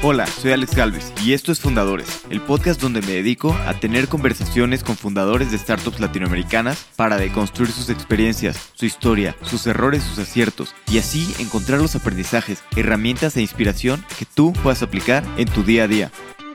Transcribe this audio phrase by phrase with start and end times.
[0.00, 4.06] Hola, soy Alex Galvez y esto es Fundadores, el podcast donde me dedico a tener
[4.06, 10.20] conversaciones con fundadores de startups latinoamericanas para deconstruir sus experiencias, su historia, sus errores, sus
[10.20, 15.64] aciertos y así encontrar los aprendizajes, herramientas e inspiración que tú puedas aplicar en tu
[15.64, 16.12] día a día.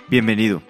[0.07, 0.63] Bienvenido.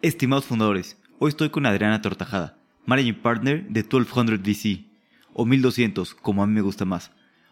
[0.00, 2.56] Estimados fundadores, hoy estoy con Adriana Tortajada,
[2.86, 4.84] Managing Partner de 1200 VC,
[5.32, 7.10] o 1200 como a mí me gusta más,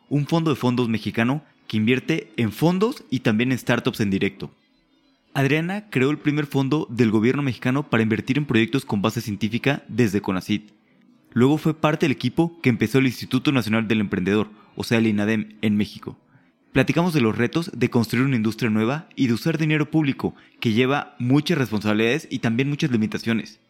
[0.09, 4.51] un fondo de fondos mexicano que invierte en fondos y también en startups en directo.
[5.35, 9.85] Adriana creó el primer fondo del gobierno mexicano para invertir en proyectos con base científica
[9.87, 10.73] desde CONACIT.
[11.33, 15.07] Luego fue parte del equipo que empezó el Instituto Nacional del Emprendedor, o sea el
[15.07, 16.19] INADEM, en México.
[16.73, 20.73] Platicamos de los retos de construir una industria nueva y de usar dinero público, que
[20.73, 23.61] lleva muchas responsabilidades y también muchas limitaciones.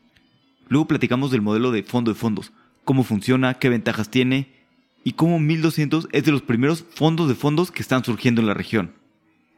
[0.70, 2.51] Luego platicamos del modelo de fondo de fondos,
[2.87, 4.59] cómo funciona, qué ventajas tiene
[5.04, 8.54] y cómo 1200 es de los primeros fondos de fondos que están surgiendo en la
[8.54, 8.95] región.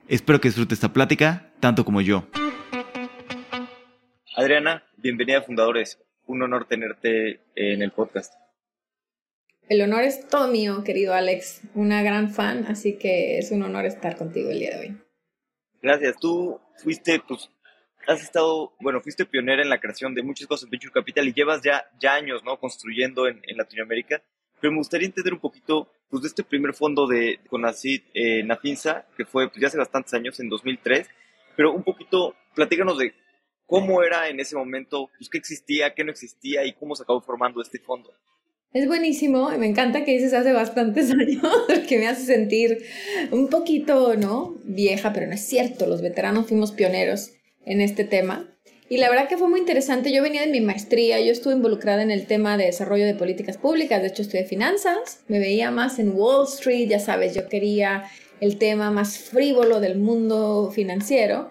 [0.08, 2.26] Espero que disfrute esta plática tanto como yo.
[4.36, 5.98] Adriana, bienvenida a Fundadores.
[6.26, 8.34] Un honor tenerte en el podcast.
[9.68, 11.62] El honor es todo mío, querido Alex.
[11.74, 14.96] Una gran fan, así que es un honor estar contigo el día de hoy.
[15.80, 16.16] Gracias.
[16.20, 17.50] Tú fuiste, pues,
[18.06, 21.32] has estado, bueno, fuiste pionera en la creación de muchas cosas en Venture Capital y
[21.32, 22.58] llevas ya, ya años, ¿no?
[22.58, 24.22] Construyendo en, en Latinoamérica
[24.62, 29.04] pero me gustaría entender un poquito pues, de este primer fondo de Conacid eh, Nafinsa,
[29.16, 31.08] que fue pues, ya hace bastantes años, en 2003,
[31.56, 33.12] pero un poquito, platícanos de
[33.66, 37.20] cómo era en ese momento, pues, qué existía, qué no existía y cómo se acabó
[37.20, 38.14] formando este fondo.
[38.72, 42.84] Es buenísimo, me encanta que dices hace bastantes años, porque me hace sentir
[43.32, 44.54] un poquito, ¿no?
[44.62, 47.32] Vieja, pero no es cierto, los veteranos fuimos pioneros
[47.66, 48.51] en este tema.
[48.92, 50.12] Y la verdad que fue muy interesante.
[50.12, 53.56] Yo venía de mi maestría, yo estuve involucrada en el tema de desarrollo de políticas
[53.56, 58.04] públicas, de hecho estudié finanzas, me veía más en Wall Street, ya sabes, yo quería
[58.40, 61.48] el tema más frívolo del mundo financiero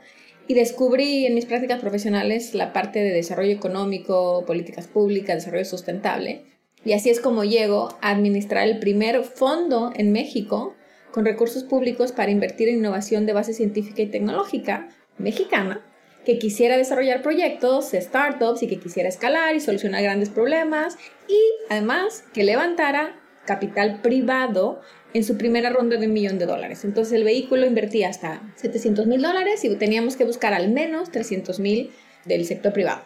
[0.47, 6.45] y descubrí en mis prácticas profesionales la parte de desarrollo económico, políticas públicas, desarrollo sustentable.
[6.85, 10.75] Y así es como llego a administrar el primer fondo en México
[11.11, 15.87] con recursos públicos para invertir en innovación de base científica y tecnológica mexicana
[16.25, 21.39] que quisiera desarrollar proyectos, startups y que quisiera escalar y solucionar grandes problemas y
[21.69, 24.81] además que levantara capital privado
[25.13, 26.85] en su primera ronda de un millón de dólares.
[26.85, 31.59] Entonces el vehículo invertía hasta 700 mil dólares y teníamos que buscar al menos 300
[31.59, 31.91] mil
[32.25, 33.01] del sector privado.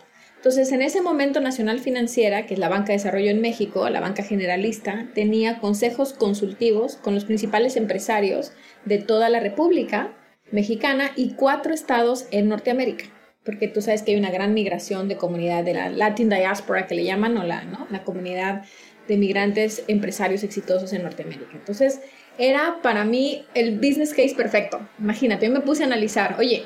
[0.45, 3.99] Entonces, en ese momento Nacional Financiera, que es la banca de desarrollo en México, la
[3.99, 8.51] banca generalista, tenía consejos consultivos con los principales empresarios
[8.85, 10.13] de toda la República
[10.51, 13.05] mexicana y cuatro estados en Norteamérica,
[13.43, 16.95] porque tú sabes que hay una gran migración de comunidad de la Latin diaspora que
[16.95, 17.87] le llaman, o la, ¿no?
[17.89, 18.63] la comunidad
[19.07, 21.51] de migrantes empresarios exitosos en Norteamérica.
[21.53, 22.01] Entonces,
[22.37, 24.79] era para mí el business case perfecto.
[24.99, 26.63] Imagínate, yo me puse a analizar, oye,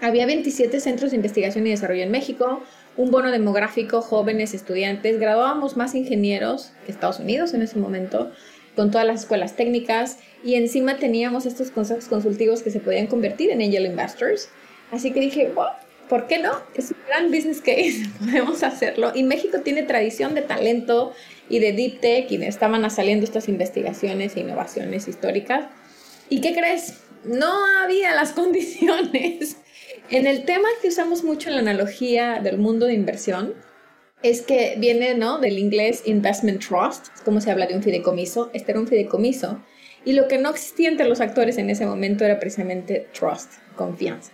[0.00, 2.62] había 27 centros de investigación y desarrollo en México,
[2.96, 8.32] un bono demográfico, jóvenes, estudiantes, graduábamos más ingenieros que Estados Unidos en ese momento,
[8.76, 13.50] con todas las escuelas técnicas y encima teníamos estos consejos consultivos que se podían convertir
[13.50, 14.48] en angel investors.
[14.92, 15.52] Así que dije,
[16.08, 16.52] ¿por qué no?
[16.74, 19.12] Es un gran business case, podemos hacerlo.
[19.14, 21.12] Y México tiene tradición de talento
[21.48, 25.66] y de deep tech y estaban saliendo estas investigaciones e innovaciones históricas.
[26.28, 27.00] ¿Y qué crees?
[27.24, 29.56] No había las condiciones.
[30.10, 33.54] En el tema que usamos mucho en la analogía del mundo de inversión,
[34.30, 35.38] es que viene, ¿no?
[35.38, 38.50] Del inglés investment trust, es como se habla de un fideicomiso.
[38.52, 39.62] Este era un fideicomiso.
[40.04, 44.32] Y lo que no existía entre los actores en ese momento era precisamente trust, confianza.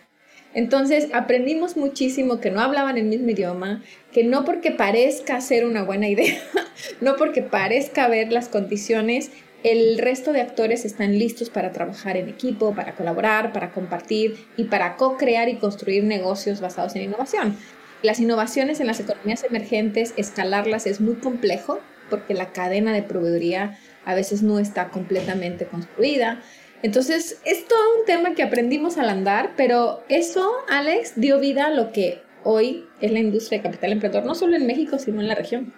[0.55, 3.83] Entonces aprendimos muchísimo que no hablaban el mismo idioma,
[4.13, 6.39] que no porque parezca ser una buena idea,
[7.01, 9.31] no porque parezca ver las condiciones,
[9.63, 14.65] el resto de actores están listos para trabajar en equipo, para colaborar, para compartir y
[14.65, 17.57] para co-crear y construir negocios basados en innovación.
[18.03, 21.81] Las innovaciones en las economías emergentes, escalarlas es muy complejo
[22.11, 26.43] porque la cadena de proveeduría a veces no está completamente construida.
[26.83, 31.71] Entonces, es todo un tema que aprendimos al andar, pero eso, Alex, dio vida a
[31.71, 35.29] lo que hoy es la industria de capital emprendedor, no solo en México, sino en
[35.29, 35.73] la región.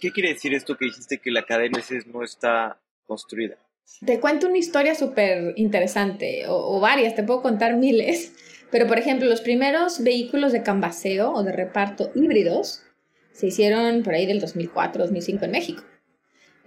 [0.00, 3.56] ¿Qué quiere decir esto que dijiste que la cadena a veces no está construida?
[4.04, 8.32] Te cuento una historia súper interesante, o, o varias, te puedo contar miles
[8.74, 12.82] pero, por ejemplo, los primeros vehículos de cambaseo o de reparto híbridos
[13.30, 15.84] se hicieron por ahí del 2004-2005 en México.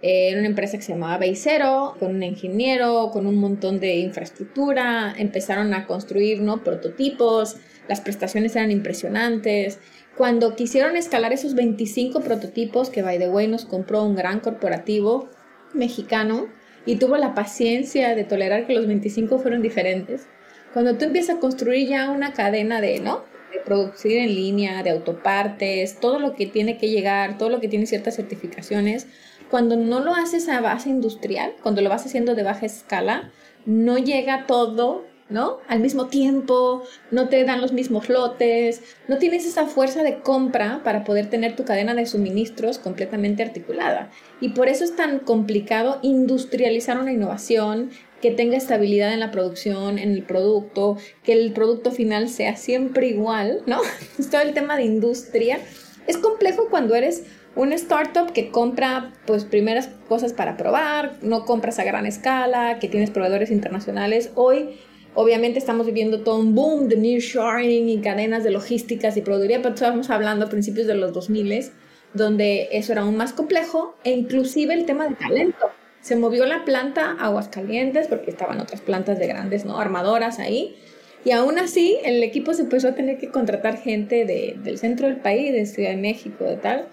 [0.00, 5.14] Era una empresa que se llamaba Beicero, con un ingeniero, con un montón de infraestructura.
[5.18, 6.64] Empezaron a construir ¿no?
[6.64, 7.56] prototipos,
[7.88, 9.78] las prestaciones eran impresionantes.
[10.16, 15.28] Cuando quisieron escalar esos 25 prototipos, que by the way nos compró un gran corporativo
[15.74, 16.48] mexicano
[16.86, 20.26] y tuvo la paciencia de tolerar que los 25 fueron diferentes,
[20.72, 23.24] Cuando tú empiezas a construir ya una cadena de, ¿no?
[23.52, 27.68] De producir en línea, de autopartes, todo lo que tiene que llegar, todo lo que
[27.68, 29.06] tiene ciertas certificaciones,
[29.50, 33.32] cuando no lo haces a base industrial, cuando lo vas haciendo de baja escala,
[33.64, 35.58] no llega todo ¿no?
[35.68, 40.80] Al mismo tiempo, no te dan los mismos lotes, no tienes esa fuerza de compra
[40.84, 44.10] para poder tener tu cadena de suministros completamente articulada.
[44.40, 49.98] Y por eso es tan complicado industrializar una innovación que tenga estabilidad en la producción,
[49.98, 53.80] en el producto, que el producto final sea siempre igual, ¿no?
[54.18, 55.58] Es todo el tema de industria.
[56.06, 57.24] Es complejo cuando eres
[57.54, 62.88] una startup que compra pues primeras cosas para probar, no compras a gran escala, que
[62.88, 64.30] tienes proveedores internacionales.
[64.34, 64.78] Hoy
[65.14, 69.74] Obviamente estamos viviendo todo un boom de nearshoring y cadenas de logísticas y productividad, pero
[69.74, 71.72] estamos hablando a principios de los 2000
[72.14, 75.72] donde eso era aún más complejo e inclusive el tema de talento.
[76.00, 79.78] Se movió la planta a Aguascalientes porque estaban otras plantas de grandes ¿no?
[79.78, 80.76] armadoras ahí
[81.24, 85.08] y aún así el equipo se empezó a tener que contratar gente de, del centro
[85.08, 86.88] del país, de Ciudad de México, de tal,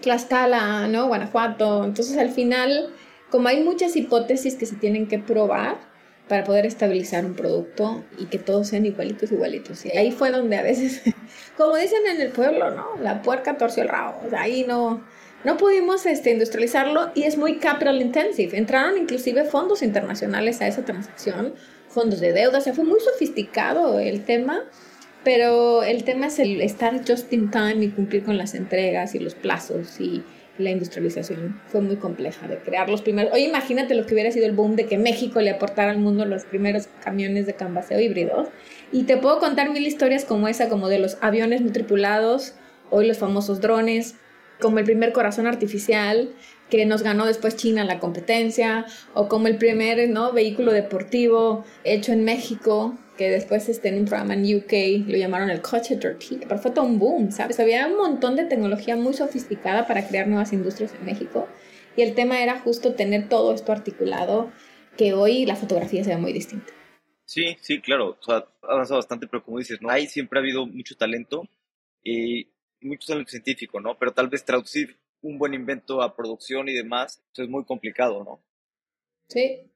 [0.00, 1.08] Tlaxcala, ¿no?
[1.08, 1.84] Guanajuato.
[1.84, 2.90] Entonces al final,
[3.30, 5.76] como hay muchas hipótesis que se tienen que probar,
[6.28, 9.84] para poder estabilizar un producto y que todos sean igualitos, igualitos.
[9.86, 11.02] Y ahí fue donde a veces,
[11.56, 12.86] como dicen en el pueblo, ¿no?
[13.02, 14.20] La puerca torció el rabo.
[14.36, 15.02] Ahí no,
[15.44, 18.56] no pudimos este, industrializarlo y es muy capital intensive.
[18.56, 21.54] Entraron inclusive fondos internacionales a esa transacción,
[21.88, 24.64] fondos de deuda, o sea, fue muy sofisticado el tema.
[25.24, 29.18] Pero el tema es el estar just in time y cumplir con las entregas y
[29.18, 30.22] los plazos y,
[30.58, 33.32] la industrialización fue muy compleja de crear los primeros.
[33.32, 36.24] Oye, imagínate lo que hubiera sido el boom de que México le aportara al mundo
[36.24, 38.48] los primeros camiones de canvaseo híbridos.
[38.90, 42.54] Y te puedo contar mil historias como esa, como de los aviones no tripulados,
[42.90, 44.16] hoy los famosos drones,
[44.60, 46.34] como el primer corazón artificial
[46.70, 50.32] que nos ganó después China la competencia, o como el primer ¿no?
[50.32, 55.50] vehículo deportivo hecho en México, que después este, en un programa en UK lo llamaron
[55.50, 57.58] el coche dirty, pero fue todo un boom, ¿sabes?
[57.58, 61.48] Había un montón de tecnología muy sofisticada para crear nuevas industrias en México
[61.96, 64.52] y el tema era justo tener todo esto articulado,
[64.96, 66.72] que hoy la fotografía se ve muy distinta.
[67.24, 69.90] Sí, sí, claro, o ha avanzado bastante, pero como dices, ¿no?
[69.90, 71.42] Ahí siempre ha habido mucho talento
[72.02, 72.48] y
[72.80, 73.98] mucho talento científico, ¿no?
[73.98, 78.22] Pero tal vez traducir un buen invento a producción y demás, eso es muy complicado,
[78.24, 78.40] ¿no?
[79.28, 79.68] Sí,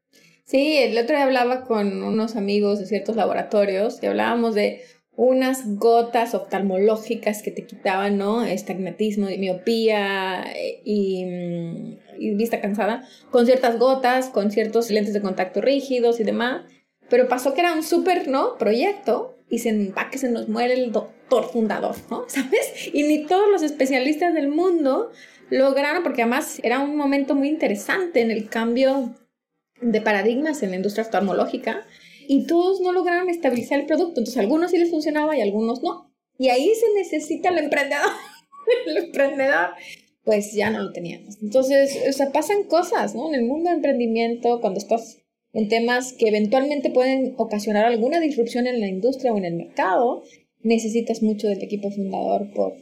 [0.45, 4.83] Sí, el otro día hablaba con unos amigos de ciertos laboratorios y hablábamos de
[5.15, 8.45] unas gotas oftalmológicas que te quitaban, ¿no?
[8.45, 15.21] Estagnatismo, miopía eh, y, mm, y, vista cansada, con ciertas gotas, con ciertos lentes de
[15.21, 16.65] contacto rígidos y demás.
[17.09, 18.57] Pero pasó que era un súper, ¿no?
[18.59, 22.25] Proyecto y va que se nos muere el doctor fundador, ¿no?
[22.29, 22.91] ¿Sabes?
[22.91, 25.11] Y ni todos los especialistas del mundo
[25.51, 29.15] lograron, porque además era un momento muy interesante en el cambio
[29.83, 31.85] de paradigmas en la industria oftalmológica
[32.27, 34.21] y todos no lograron estabilizar el producto.
[34.21, 36.11] Entonces, algunos sí les funcionaba y algunos no.
[36.39, 38.11] Y ahí se necesita el emprendedor.
[38.87, 39.71] el emprendedor,
[40.25, 41.37] pues ya no lo teníamos.
[41.43, 43.29] Entonces, o sea, pasan cosas, ¿no?
[43.29, 45.22] En el mundo de emprendimiento, cuando estás
[45.53, 50.23] en temas que eventualmente pueden ocasionar alguna disrupción en la industria o en el mercado,
[50.61, 52.73] necesitas mucho del equipo fundador por,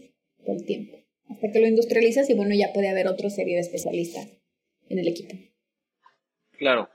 [0.45, 0.99] por el tiempo.
[1.29, 4.29] Hasta que lo industrializas y bueno, ya puede haber otra serie de especialistas
[4.89, 5.35] en el equipo.
[6.59, 6.89] Claro.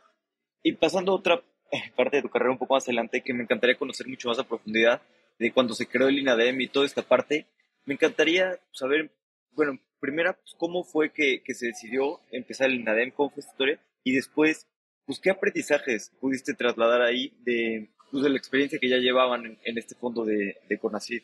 [0.62, 3.44] Y pasando a otra eh, parte de tu carrera un poco más adelante, que me
[3.44, 5.02] encantaría conocer mucho más a profundidad
[5.40, 7.46] de cuando se creó el INADEM y toda esta parte,
[7.86, 9.12] me encantaría saber,
[9.52, 13.80] bueno, primero, pues, cómo fue que, se decidió empezar el INADEM, cómo fue esta historia,
[14.04, 14.68] y después,
[15.06, 19.78] pues, qué aprendizajes pudiste trasladar ahí de, pues, de la experiencia que ya llevaban en,
[19.78, 21.24] este fondo de, de CONACYT.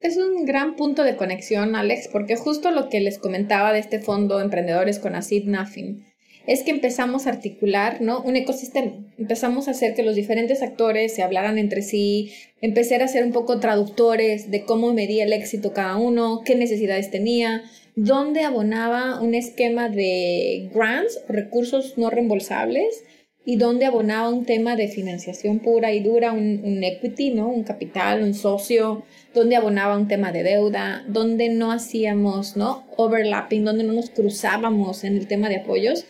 [0.00, 4.00] Es un gran punto de conexión, Alex, porque justo lo que les comentaba de este
[4.00, 6.10] fondo Emprendedores CONACYT Nothing
[6.46, 8.22] es que empezamos a articular, ¿no?
[8.22, 8.92] Un ecosistema.
[9.18, 13.32] Empezamos a hacer que los diferentes actores se hablaran entre sí, empezar a ser un
[13.32, 17.62] poco traductores de cómo medía el éxito cada uno, qué necesidades tenía,
[18.04, 23.04] dónde abonaba un esquema de grants, recursos no reembolsables,
[23.44, 27.48] y dónde abonaba un tema de financiación pura y dura, un, un, equity, ¿no?
[27.48, 29.02] Un capital, un socio,
[29.34, 32.84] donde abonaba un tema de deuda, donde no hacíamos, ¿no?
[32.96, 36.04] Overlapping, donde no nos cruzábamos en el tema de apoyos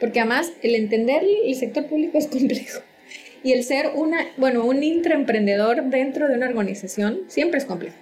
[0.00, 2.80] porque además el entender el sector público es complejo.
[3.44, 7.96] Y el ser una, bueno, un intraemprendedor dentro de una organización siempre es complejo.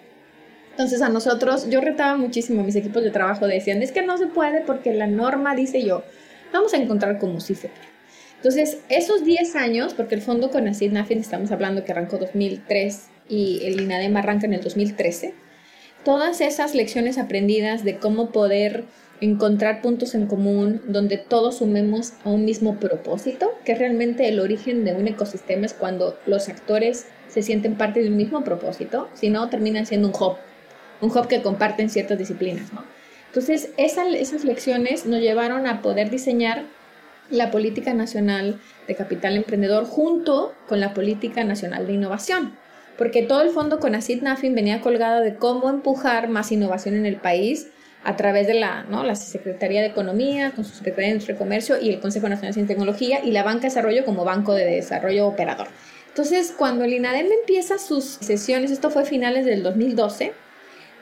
[0.79, 4.17] Entonces a nosotros, yo retaba muchísimo a mis equipos de trabajo, decían, es que no
[4.17, 6.05] se puede porque la norma dice yo,
[6.53, 7.89] vamos a encontrar como si se puede.
[8.37, 13.09] Entonces, esos 10 años, porque el fondo con Acid Nafin estamos hablando que arrancó 2003
[13.29, 15.35] y el INADEM arranca en el 2013,
[16.05, 18.85] todas esas lecciones aprendidas de cómo poder
[19.21, 24.85] encontrar puntos en común donde todos sumemos a un mismo propósito, que realmente el origen
[24.85, 29.29] de un ecosistema es cuando los actores se sienten parte de un mismo propósito, si
[29.29, 30.37] no terminan siendo un hub,
[31.01, 32.85] un hub que comparten ciertas disciplinas, ¿no?
[33.27, 36.65] Entonces, esas lecciones nos llevaron a poder diseñar
[37.31, 42.55] la política nacional de capital emprendedor junto con la política nacional de innovación,
[42.97, 47.05] porque todo el fondo con ACID NAFIN venía colgado de cómo empujar más innovación en
[47.05, 47.69] el país
[48.03, 49.05] a través de la, ¿no?
[49.05, 52.51] la Secretaría de Economía, con su Secretaría de Industria y Comercio y el Consejo Nacional
[52.51, 55.69] de Ciencia y Tecnología y la Banca de Desarrollo como Banco de Desarrollo Operador.
[56.09, 60.33] Entonces, cuando el INADEM empieza sus sesiones, esto fue finales del 2012,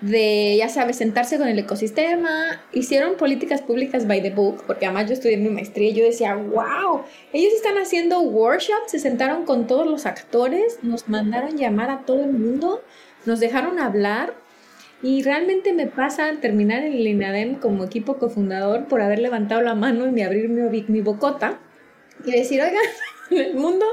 [0.00, 5.06] de, ya sabes, sentarse con el ecosistema, hicieron políticas públicas by the book, porque además
[5.06, 9.66] yo estudié mi maestría y yo decía, wow, ellos están haciendo workshops, se sentaron con
[9.66, 12.82] todos los actores, nos mandaron llamar a todo el mundo,
[13.24, 14.34] nos dejaron hablar
[15.02, 19.62] y realmente me pasa al terminar en el INADEM como equipo cofundador por haber levantado
[19.62, 21.58] la mano y abrir mi, mi bocota
[22.24, 22.82] y decir, oigan,
[23.30, 23.86] el mundo,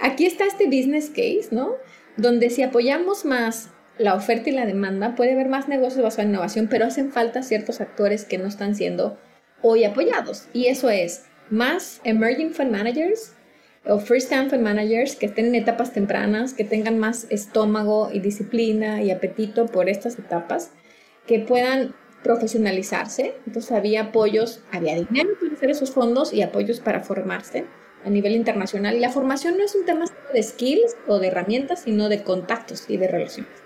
[0.00, 1.74] aquí está este business case, ¿no?
[2.16, 6.30] Donde si apoyamos más la oferta y la demanda, puede haber más negocios basados en
[6.30, 9.18] innovación, pero hacen falta ciertos actores que no están siendo
[9.62, 10.48] hoy apoyados.
[10.52, 13.34] Y eso es más emerging fund managers
[13.86, 18.20] o first time fund managers que estén en etapas tempranas, que tengan más estómago y
[18.20, 20.72] disciplina y apetito por estas etapas,
[21.26, 23.34] que puedan profesionalizarse.
[23.46, 27.66] Entonces había apoyos, había dinero para hacer esos fondos y apoyos para formarse
[28.04, 28.96] a nivel internacional.
[28.96, 32.84] Y la formación no es un tema de skills o de herramientas, sino de contactos
[32.88, 33.63] y de relaciones.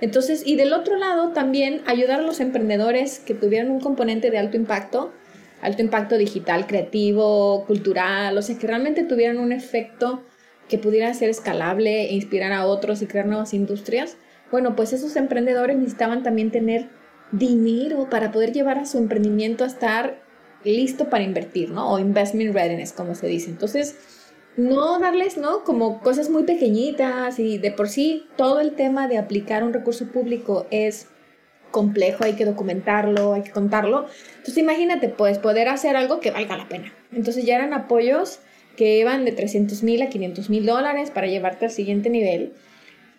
[0.00, 4.38] Entonces, y del otro lado también ayudar a los emprendedores que tuvieran un componente de
[4.38, 5.12] alto impacto,
[5.60, 10.22] alto impacto digital, creativo, cultural, o sea, que realmente tuvieran un efecto
[10.68, 14.16] que pudiera ser escalable e inspirar a otros y crear nuevas industrias.
[14.50, 16.88] Bueno, pues esos emprendedores necesitaban también tener
[17.32, 20.22] dinero para poder llevar a su emprendimiento a estar
[20.64, 21.90] listo para invertir, ¿no?
[21.90, 23.50] O investment readiness, como se dice.
[23.50, 23.96] Entonces,
[24.58, 25.62] no darles, ¿no?
[25.62, 30.06] Como cosas muy pequeñitas y de por sí todo el tema de aplicar un recurso
[30.08, 31.06] público es
[31.70, 34.06] complejo, hay que documentarlo, hay que contarlo.
[34.30, 36.92] Entonces imagínate, pues poder hacer algo que valga la pena.
[37.12, 38.40] Entonces ya eran apoyos
[38.76, 42.52] que iban de 300 mil a 500 mil dólares para llevarte al siguiente nivel.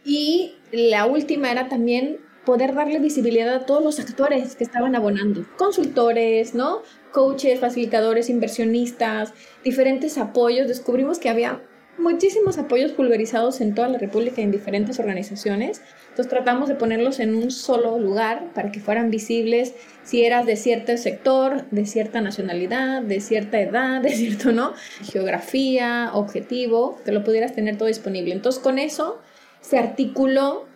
[0.03, 5.45] Y la última era también poder darle visibilidad a todos los actores que estaban abonando,
[5.57, 6.81] consultores, ¿no?
[7.11, 10.67] Coaches, facilitadores, inversionistas, diferentes apoyos.
[10.67, 11.61] Descubrimos que había
[11.99, 15.81] muchísimos apoyos pulverizados en toda la República en diferentes organizaciones.
[16.09, 19.73] Entonces tratamos de ponerlos en un solo lugar para que fueran visibles
[20.03, 24.73] si eras de cierto sector, de cierta nacionalidad, de cierta edad, de cierto, ¿no?
[25.03, 28.33] Geografía, objetivo, que lo pudieras tener todo disponible.
[28.33, 29.19] Entonces con eso
[29.61, 30.67] se articuló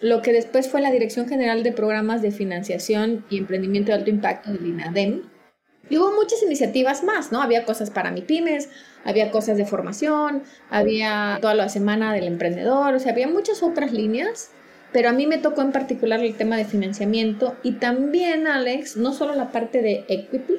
[0.00, 4.10] lo que después fue la Dirección General de Programas de Financiación y Emprendimiento de Alto
[4.10, 5.22] Impacto del INADEM.
[5.90, 7.42] Y hubo muchas iniciativas más, ¿no?
[7.42, 8.68] Había cosas para mi pymes,
[9.04, 13.92] había cosas de formación, había toda la semana del emprendedor, o sea, había muchas otras
[13.92, 14.50] líneas,
[14.92, 19.12] pero a mí me tocó en particular el tema de financiamiento y también, Alex, no
[19.12, 20.54] solo la parte de equity,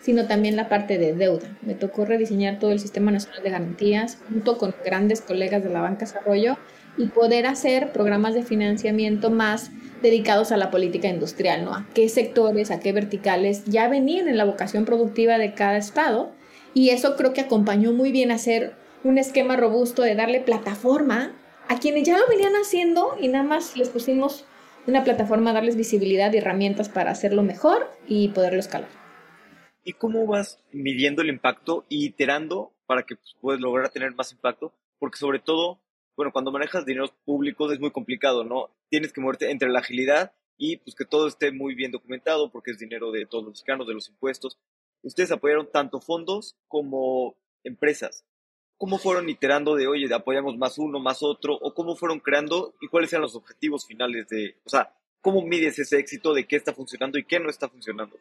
[0.00, 1.48] sino también la parte de deuda.
[1.62, 5.82] Me tocó rediseñar todo el Sistema Nacional de Garantías junto con grandes colegas de la
[5.82, 6.56] Banca Desarrollo
[6.96, 9.70] y poder hacer programas de financiamiento más
[10.02, 11.74] dedicados a la política industrial, ¿no?
[11.74, 16.32] A qué sectores, a qué verticales ya venían en la vocación productiva de cada estado
[16.74, 21.32] y eso creo que acompañó muy bien a hacer un esquema robusto de darle plataforma
[21.68, 24.44] a quienes ya lo venían haciendo y nada más les pusimos
[24.86, 28.88] una plataforma, darles visibilidad y herramientas para hacerlo mejor y poderlo escalar.
[29.84, 34.32] ¿Y cómo vas midiendo el impacto y iterando para que pues, puedas lograr tener más
[34.32, 34.72] impacto?
[34.98, 35.80] Porque sobre todo
[36.20, 38.68] bueno, cuando manejas dineros públicos es muy complicado, ¿no?
[38.90, 42.72] Tienes que moverte entre la agilidad y pues que todo esté muy bien documentado porque
[42.72, 44.58] es dinero de todos los mexicanos, de los impuestos.
[45.02, 48.26] Ustedes apoyaron tanto fondos como empresas.
[48.76, 51.54] ¿Cómo fueron iterando de, oye, apoyamos más uno, más otro?
[51.54, 55.78] ¿O cómo fueron creando y cuáles eran los objetivos finales de, o sea, cómo mides
[55.78, 58.18] ese éxito de qué está funcionando y qué no está funcionando?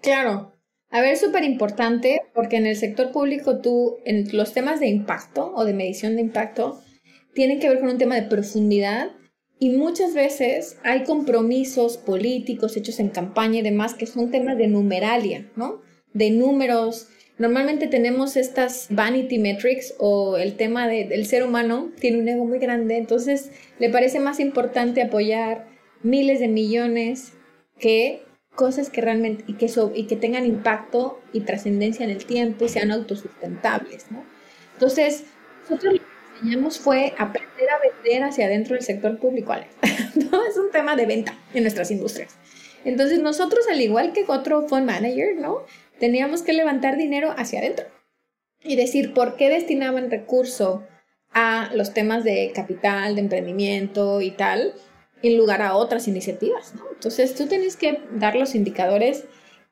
[0.00, 0.52] Claro.
[0.88, 5.52] A ver, súper importante porque en el sector público tú, en los temas de impacto
[5.52, 6.80] o de medición de impacto,
[7.34, 9.10] tienen que ver con un tema de profundidad
[9.58, 14.66] y muchas veces hay compromisos políticos hechos en campaña y demás que son temas de
[14.66, 15.80] numeralia, ¿no?
[16.12, 17.08] De números.
[17.38, 22.58] Normalmente tenemos estas vanity metrics o el tema del ser humano tiene un ego muy
[22.58, 25.66] grande, entonces le parece más importante apoyar
[26.02, 27.32] miles de millones
[27.78, 28.22] que
[28.54, 32.68] cosas que realmente y que, y que tengan impacto y trascendencia en el tiempo y
[32.68, 34.24] sean autosustentables, ¿no?
[34.74, 35.24] Entonces,
[35.62, 36.00] nosotros
[36.34, 39.54] enseñamos fue aprender a vender hacia adentro del sector público,
[40.30, 42.36] no es un tema de venta en nuestras industrias.
[42.84, 45.62] Entonces nosotros, al igual que otro fund manager, ¿no?
[45.98, 47.86] Teníamos que levantar dinero hacia adentro
[48.62, 50.86] y decir por qué destinaban recurso
[51.32, 54.74] a los temas de capital, de emprendimiento y tal,
[55.22, 56.84] en lugar a otras iniciativas, ¿no?
[56.92, 59.24] Entonces tú tienes que dar los indicadores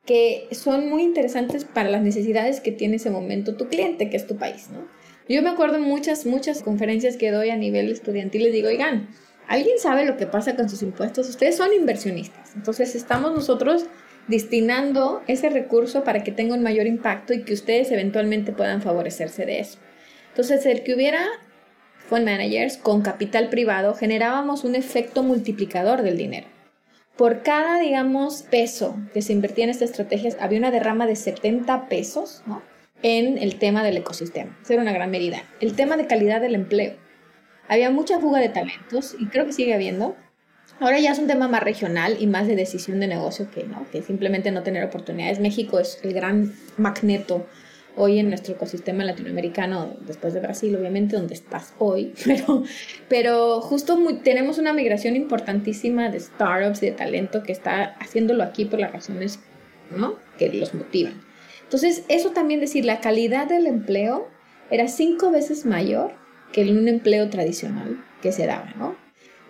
[0.06, 4.26] que son muy interesantes para las necesidades que tiene ese momento tu cliente, que es
[4.26, 4.88] tu país, ¿no?
[5.28, 9.08] Yo me acuerdo en muchas, muchas conferencias que doy a nivel estudiantil, les digo, oigan,
[9.46, 11.28] ¿alguien sabe lo que pasa con sus impuestos?
[11.28, 13.86] Ustedes son inversionistas, entonces estamos nosotros
[14.28, 19.46] destinando ese recurso para que tenga un mayor impacto y que ustedes eventualmente puedan favorecerse
[19.46, 19.78] de eso.
[20.28, 21.26] Entonces, el que hubiera
[22.08, 26.46] fund managers con capital privado, generábamos un efecto multiplicador del dinero.
[27.16, 31.88] Por cada, digamos, peso que se invertía en esta estrategia, había una derrama de 70
[31.88, 32.42] pesos
[33.02, 34.56] en el tema del ecosistema.
[34.62, 35.42] Esa era una gran medida.
[35.60, 36.94] El tema de calidad del empleo.
[37.68, 40.16] Había mucha fuga de talentos y creo que sigue habiendo.
[40.80, 43.86] Ahora ya es un tema más regional y más de decisión de negocio que no,
[43.90, 45.40] que simplemente no tener oportunidades.
[45.40, 47.46] México es el gran magneto
[47.96, 52.64] hoy en nuestro ecosistema latinoamericano, después de Brasil, obviamente, donde estás hoy, pero,
[53.08, 58.64] pero justo tenemos una migración importantísima de startups y de talento que está haciéndolo aquí
[58.64, 59.40] por las razones
[59.94, 60.16] ¿no?
[60.38, 61.31] que los motivan.
[61.72, 64.28] Entonces, eso también decir, la calidad del empleo
[64.70, 66.12] era cinco veces mayor
[66.52, 68.94] que en un empleo tradicional que se daba, ¿no?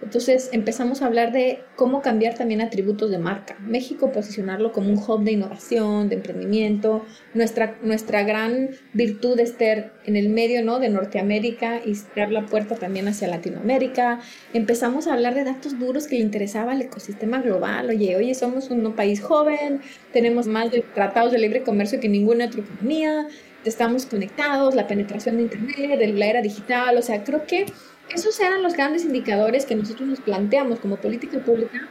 [0.02, 3.56] Entonces empezamos a hablar de cómo cambiar también atributos de marca.
[3.60, 7.04] México posicionarlo como un hub de innovación, de emprendimiento.
[7.34, 10.80] Nuestra, nuestra gran virtud es estar en el medio ¿no?
[10.80, 14.20] de Norteamérica y cerrar la puerta también hacia Latinoamérica.
[14.52, 17.90] Empezamos a hablar de datos duros que le interesaba al ecosistema global.
[17.90, 19.80] Oye, oye, somos un país joven,
[20.12, 23.28] tenemos más de tratados de libre comercio que ninguna otra economía,
[23.64, 26.96] estamos conectados, la penetración de Internet, de la era digital.
[26.96, 27.66] O sea, creo que
[28.14, 31.88] esos eran los grandes indicadores que nosotros nos planteamos como política pública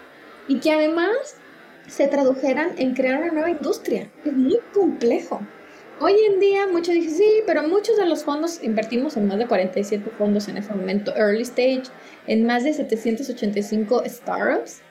[0.47, 1.37] y que además
[1.87, 4.09] se tradujeran en crear una nueva industria.
[4.23, 5.41] Es muy complejo.
[5.99, 9.47] Hoy en día muchos dicen, sí, pero muchos de los fondos invertimos en más de
[9.47, 11.83] 47 fondos en ese momento, early stage,
[12.27, 14.81] en más de 785 startups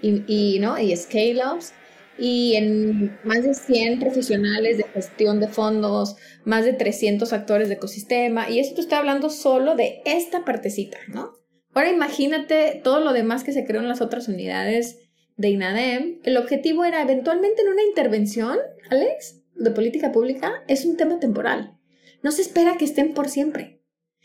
[0.00, 0.78] y, y, ¿no?
[0.78, 1.72] y scale-ups
[2.20, 7.74] y en más de 100 profesionales de gestión de fondos, más de 300 actores de
[7.74, 11.32] ecosistema, y esto está hablando solo de esta partecita, ¿no?
[11.72, 14.98] Ahora imagínate todo lo demás que se creó en las otras unidades
[15.36, 16.20] de INADEM.
[16.24, 18.58] El objetivo era eventualmente en una intervención,
[18.90, 21.78] Alex, de política pública, es un tema temporal.
[22.22, 23.80] No se espera que estén por siempre.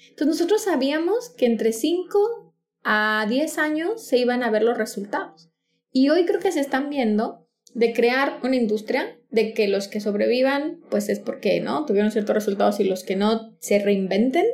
[0.09, 2.53] Entonces nosotros sabíamos que entre 5
[2.83, 5.49] a 10 años se iban a ver los resultados.
[5.91, 7.44] Y hoy creo que se están viendo
[7.75, 11.85] de crear una industria, de que los que sobrevivan, pues es porque, ¿no?
[11.85, 14.45] Tuvieron ciertos resultados y los que no se reinventen.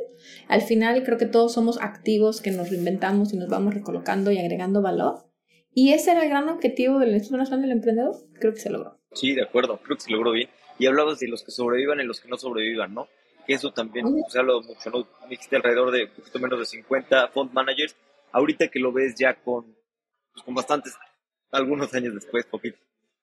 [0.48, 4.38] Al final creo que todos somos activos que nos reinventamos y nos vamos recolocando y
[4.38, 5.30] agregando valor.
[5.72, 8.16] Y ese era el gran objetivo del Instituto Nacional del Emprendedor.
[8.40, 8.98] Creo que se logró.
[9.12, 9.78] Sí, de acuerdo.
[9.84, 10.50] Creo que se logró bien.
[10.80, 13.06] Y hablabas de los que sobrevivan y los que no sobrevivan, ¿no?
[13.46, 15.06] Que eso también se ha hablado mucho, ¿no?
[15.30, 17.94] Existe alrededor de un poquito menos de 50 fund managers.
[18.32, 19.76] Ahorita que lo ves ya con,
[20.32, 20.94] pues, con bastantes,
[21.52, 22.78] algunos años después, poquito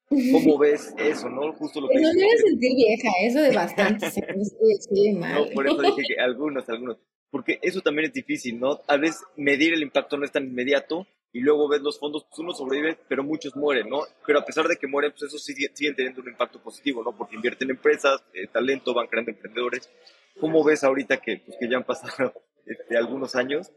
[0.10, 1.54] ¿Cómo ves eso, no?
[1.54, 2.00] Justo lo que...
[2.00, 4.10] No debe sentir vieja, eso de bastante.
[4.10, 4.22] sí,
[5.14, 6.98] no, por eso dije que algunos, algunos.
[7.30, 8.82] Porque eso también es difícil, ¿no?
[8.88, 12.40] A veces medir el impacto no es tan inmediato y luego ves los fondos, pues
[12.40, 14.02] uno sobrevive, pero muchos mueren, ¿no?
[14.26, 17.16] Pero a pesar de que mueren, pues eso siguen teniendo un impacto positivo, ¿no?
[17.16, 19.92] Porque invierten en empresas, eh, talento, van creando emprendedores.
[20.40, 22.34] ¿Cómo ves ahorita que, pues, que ya han pasado
[22.66, 23.72] este, algunos años?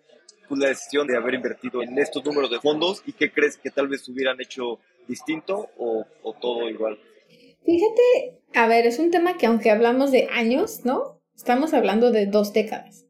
[0.48, 3.70] Pues la decisión de haber invertido en estos números de fondos y qué crees que
[3.70, 6.04] tal vez hubieran hecho distinto o,
[6.40, 6.98] todo igual?
[7.64, 11.20] Fíjate, a ver, es un tema que aunque hablamos de años, ¿no?
[11.36, 13.06] Estamos hablando de dos décadas.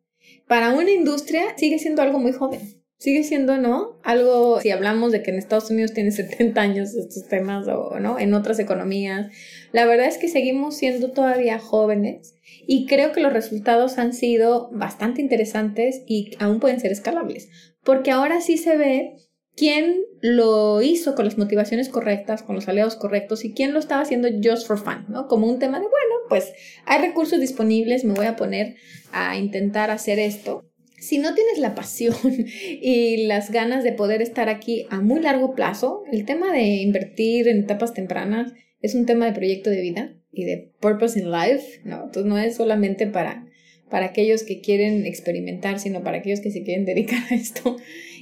[0.47, 2.82] Para una industria sigue siendo algo muy joven.
[3.03, 3.99] Sigue siendo, ¿no?
[4.05, 8.17] Algo, si hablamos de que en Estados Unidos tiene 70 años estos temas o, ¿no?
[8.17, 9.27] En otras economías.
[9.73, 14.71] La verdad es que seguimos siendo todavía jóvenes y creo que los resultados han sido
[14.71, 17.49] bastante interesantes y aún pueden ser escalables.
[17.83, 19.17] Porque ahora sí se ve
[19.57, 24.03] quién lo hizo con las motivaciones correctas, con los aliados correctos y quién lo estaba
[24.03, 25.27] haciendo just for fun, ¿no?
[25.27, 26.53] Como un tema de, bueno, pues
[26.87, 28.77] hay recursos disponibles, me voy a poner
[29.11, 30.65] a intentar hacer esto.
[31.03, 32.15] Si no tienes la pasión
[32.81, 37.49] y las ganas de poder estar aquí a muy largo plazo, el tema de invertir
[37.49, 41.81] en etapas tempranas es un tema de proyecto de vida y de purpose in life,
[41.83, 42.05] ¿no?
[42.05, 43.49] Entonces no es solamente para,
[43.91, 47.79] para aquellos que quieren experimentar, sino para aquellos que se quieren dedicar a esto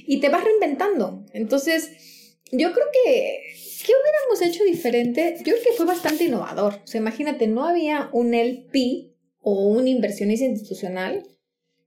[0.07, 1.23] y te vas reinventando.
[1.33, 1.91] Entonces,
[2.51, 3.43] yo creo que,
[3.85, 5.35] ¿qué hubiéramos hecho diferente?
[5.37, 6.79] Yo creo que fue bastante innovador.
[6.83, 11.27] O sea, imagínate, no había un LP o un inversionista institucional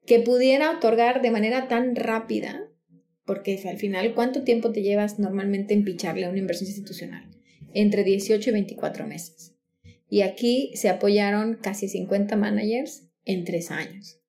[0.06, 2.68] que pudiera otorgar de manera tan rápida
[3.24, 7.30] porque al final, ¿cuánto tiempo te llevas normalmente en picharle a una inversión institucional?
[7.72, 9.54] Entre 18 y 24 meses.
[10.08, 14.20] Y aquí se apoyaron casi 50 managers en tres años.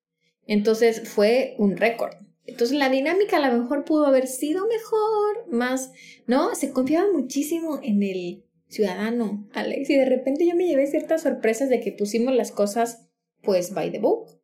[0.47, 2.15] Entonces fue un récord.
[2.45, 5.91] Entonces la dinámica a lo mejor pudo haber sido mejor, más,
[6.27, 6.55] ¿no?
[6.55, 11.69] Se confiaba muchísimo en el ciudadano, Alex, y de repente yo me llevé ciertas sorpresas
[11.69, 13.09] de que pusimos las cosas,
[13.41, 14.34] pues, by the book.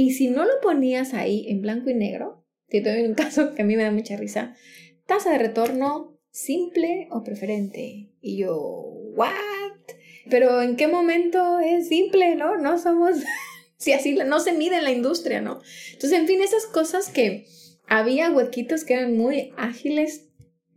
[0.00, 3.60] Y si no lo ponías ahí en blanco y negro, te doy un caso que
[3.60, 4.56] a mí me da mucha risa,
[5.04, 8.08] tasa de retorno simple o preferente.
[8.22, 9.28] Y yo, ¿what?
[10.30, 12.56] Pero ¿en qué momento es simple, no?
[12.56, 13.16] No somos
[13.76, 15.60] si así no se mide en la industria, ¿no?
[15.92, 17.44] Entonces, en fin, esas cosas que
[17.86, 20.29] había huequitos que eran muy ágiles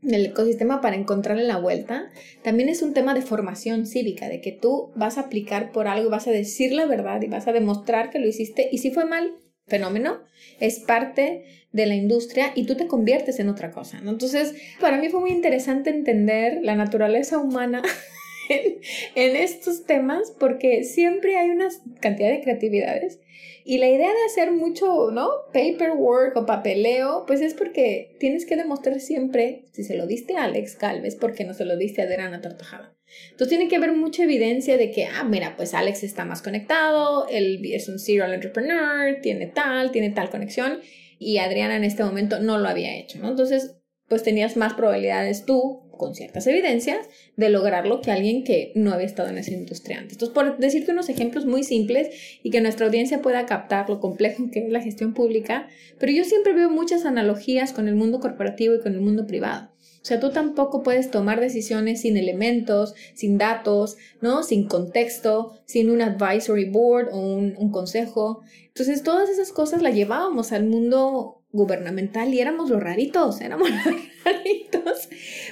[0.07, 2.09] el ecosistema para encontrarle la vuelta,
[2.43, 6.09] también es un tema de formación cívica, de que tú vas a aplicar por algo,
[6.09, 9.05] vas a decir la verdad y vas a demostrar que lo hiciste y si fue
[9.05, 9.35] mal,
[9.67, 10.19] fenómeno,
[10.59, 14.11] es parte de la industria y tú te conviertes en otra cosa, ¿no?
[14.11, 17.81] Entonces, para mí fue muy interesante entender la naturaleza humana
[18.49, 23.19] en, estos temas porque siempre hay una cantidad de creatividades
[23.65, 25.29] y la idea de hacer mucho, ¿no?
[25.53, 30.43] Paperwork o papeleo, pues es porque tienes que demostrar siempre, si se lo diste a
[30.43, 32.93] Alex Galvez, porque no se lo diste a Adriana Tortajada.
[33.31, 37.27] Entonces tiene que haber mucha evidencia de que, ah, mira, pues Alex está más conectado,
[37.29, 40.81] él es un serial entrepreneur, tiene tal, tiene tal conexión,
[41.19, 43.29] y Adriana en este momento no lo había hecho, ¿no?
[43.29, 43.77] Entonces,
[44.09, 49.05] pues tenías más probabilidades tú con ciertas evidencias de lograrlo que alguien que no había
[49.05, 50.13] estado en esa industria antes.
[50.13, 52.09] Entonces, por decirte unos ejemplos muy simples
[52.43, 55.67] y que nuestra audiencia pueda captar lo complejo que es la gestión pública,
[55.99, 59.73] pero yo siempre veo muchas analogías con el mundo corporativo y con el mundo privado.
[60.03, 64.43] O sea, tú tampoco puedes tomar decisiones sin elementos, sin datos, ¿no?
[64.43, 68.41] Sin contexto, sin un advisory board o un, consejo.
[68.67, 73.95] Entonces, todas esas cosas las llevábamos al mundo gubernamental y éramos los raritos, éramos los
[74.25, 75.07] raritos,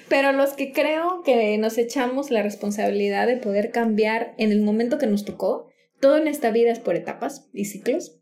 [0.10, 4.98] pero los que creo que nos echamos la responsabilidad de poder cambiar en el momento
[4.98, 5.68] que nos tocó,
[6.02, 8.20] todo en esta vida es por etapas y ciclos,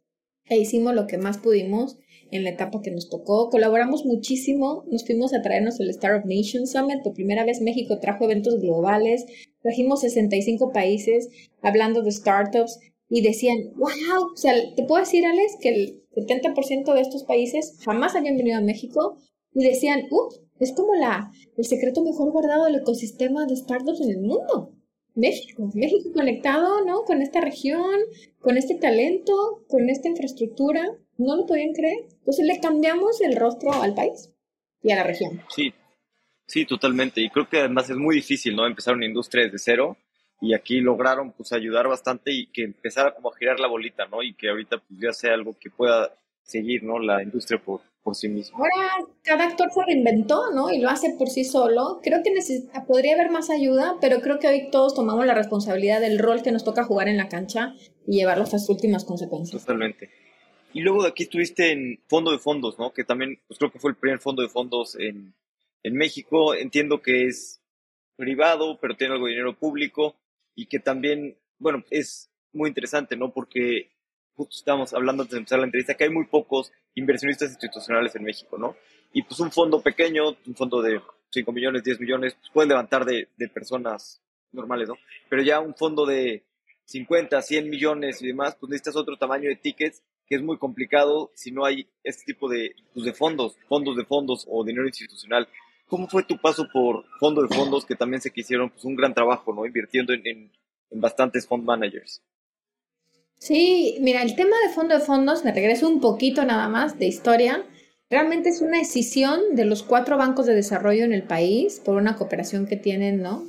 [0.49, 1.97] e hicimos lo que más pudimos
[2.31, 3.49] en la etapa que nos tocó.
[3.49, 8.25] Colaboramos muchísimo, nos fuimos a traernos el Startup Nation Summit, por primera vez México trajo
[8.25, 9.25] eventos globales,
[9.61, 11.29] trajimos 65 países
[11.61, 17.01] hablando de startups y decían, wow, o sea, te puedo decir, Alex, que 70% de
[17.01, 19.17] estos países jamás habían venido a México
[19.53, 20.29] y decían, uh,
[20.59, 24.73] es como la, el secreto mejor guardado del ecosistema de startups en el mundo.
[25.15, 27.03] México, México conectado, ¿no?
[27.03, 27.99] Con esta región,
[28.39, 30.83] con este talento, con esta infraestructura,
[31.17, 32.07] no lo podían creer.
[32.19, 34.31] Entonces le cambiamos el rostro al país
[34.81, 35.41] y a la región.
[35.49, 35.73] Sí,
[36.47, 37.21] sí, totalmente.
[37.21, 38.65] Y creo que además es muy difícil, ¿no?
[38.65, 39.97] Empezar una industria desde cero
[40.41, 44.23] y aquí lograron pues ayudar bastante y que empezara como a girar la bolita, ¿no?
[44.23, 46.97] Y que ahorita pues ya sea algo que pueda seguir, ¿no?
[46.99, 48.57] La industria por, por sí misma.
[48.57, 50.71] Ahora cada actor se reinventó, ¿no?
[50.71, 51.99] Y lo hace por sí solo.
[52.01, 55.99] Creo que necesita, podría haber más ayuda, pero creo que hoy todos tomamos la responsabilidad
[55.99, 57.75] del rol que nos toca jugar en la cancha
[58.07, 59.61] y llevarlo hasta sus últimas consecuencias.
[59.61, 60.09] Totalmente.
[60.71, 62.93] Y luego de aquí estuviste en Fondo de Fondos, ¿no?
[62.93, 65.33] Que también, pues creo que fue el primer fondo de fondos en,
[65.83, 66.53] en México.
[66.53, 67.59] Entiendo que es
[68.15, 70.15] privado, pero tiene algo de dinero público
[70.59, 73.31] y que también, bueno, es muy interesante, ¿no?
[73.31, 73.91] Porque
[74.33, 78.23] justo estamos hablando antes de empezar la entrevista que hay muy pocos inversionistas institucionales en
[78.23, 78.75] México, ¿no?
[79.13, 83.05] Y pues un fondo pequeño, un fondo de 5 millones, 10 millones, pues pueden levantar
[83.05, 84.97] de, de personas normales, ¿no?
[85.29, 86.43] Pero ya un fondo de
[86.83, 91.31] 50, 100 millones y demás, pues necesitas otro tamaño de tickets que es muy complicado
[91.35, 95.47] si no hay este tipo de, pues de fondos, fondos de fondos o dinero institucional.
[95.89, 99.13] ¿Cómo fue tu paso por fondo de fondos que también se quisieron pues, un gran
[99.13, 99.65] trabajo, ¿no?
[99.65, 100.51] Invirtiendo en, en,
[101.01, 102.21] bastantes fund managers.
[103.39, 107.07] Sí, mira, el tema de fondo de fondos, me regreso un poquito nada más de
[107.07, 107.65] historia.
[108.09, 112.15] Realmente es una decisión de los cuatro bancos de desarrollo en el país por una
[112.15, 113.45] cooperación que tienen, ¿no?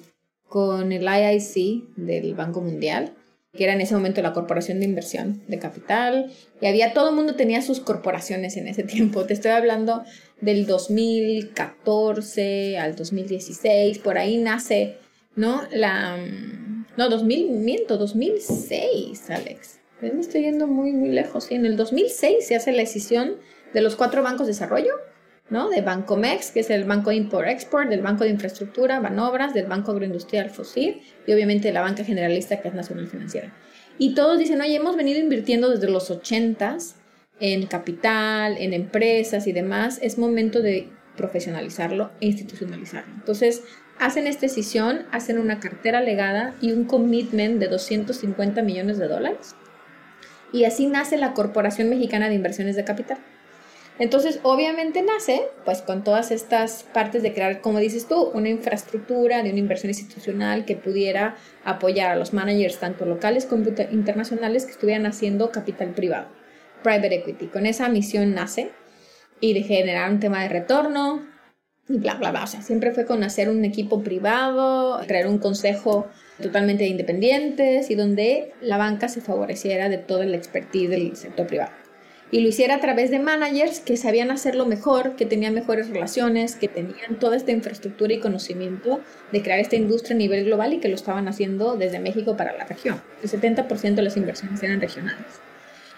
[0.49, 3.15] Con el IIC del Banco Mundial
[3.53, 7.17] que era en ese momento la Corporación de Inversión de Capital, y había, todo el
[7.17, 9.25] mundo tenía sus corporaciones en ese tiempo.
[9.25, 10.05] Te estoy hablando
[10.41, 14.97] del 2014 al 2016, por ahí nace,
[15.35, 15.63] ¿no?
[15.73, 16.17] La,
[16.97, 19.81] no, 2000, miento, 2006, Alex.
[20.01, 21.45] Me estoy yendo muy, muy lejos.
[21.45, 23.37] Sí, en el 2006 se hace la decisión
[23.75, 24.95] de los cuatro bancos de desarrollo
[25.51, 25.69] ¿no?
[25.69, 30.51] De Bancomex, que es el Banco Import-Export, del Banco de Infraestructura, Banobras, del Banco Agroindustrial
[30.51, 33.53] FOSIR y obviamente de la banca generalista que es Nacional Financiera.
[33.99, 36.79] Y todos dicen, oye, hemos venido invirtiendo desde los 80
[37.41, 43.13] en capital, en empresas y demás, es momento de profesionalizarlo e institucionalizarlo.
[43.15, 43.63] Entonces,
[43.99, 49.55] hacen esta decisión, hacen una cartera legada y un commitment de 250 millones de dólares.
[50.53, 53.19] Y así nace la Corporación Mexicana de Inversiones de Capital.
[54.01, 59.43] Entonces, obviamente nace, pues con todas estas partes de crear, como dices tú, una infraestructura
[59.43, 61.37] de una inversión institucional que pudiera
[61.67, 66.29] apoyar a los managers, tanto locales como internacionales, que estuvieran haciendo capital privado,
[66.83, 67.49] private equity.
[67.49, 68.71] Con esa misión nace
[69.39, 71.21] y de generar un tema de retorno
[71.87, 72.45] y bla, bla, bla.
[72.45, 76.07] O sea, siempre fue con hacer un equipo privado, crear un consejo
[76.41, 81.73] totalmente independientes y donde la banca se favoreciera de toda la expertise del sector privado
[82.31, 86.55] y lo hiciera a través de managers que sabían hacerlo mejor, que tenían mejores relaciones,
[86.55, 89.01] que tenían toda esta infraestructura y conocimiento
[89.33, 92.57] de crear esta industria a nivel global y que lo estaban haciendo desde México para
[92.57, 93.01] la región.
[93.23, 95.27] El 70% de las inversiones eran regionales.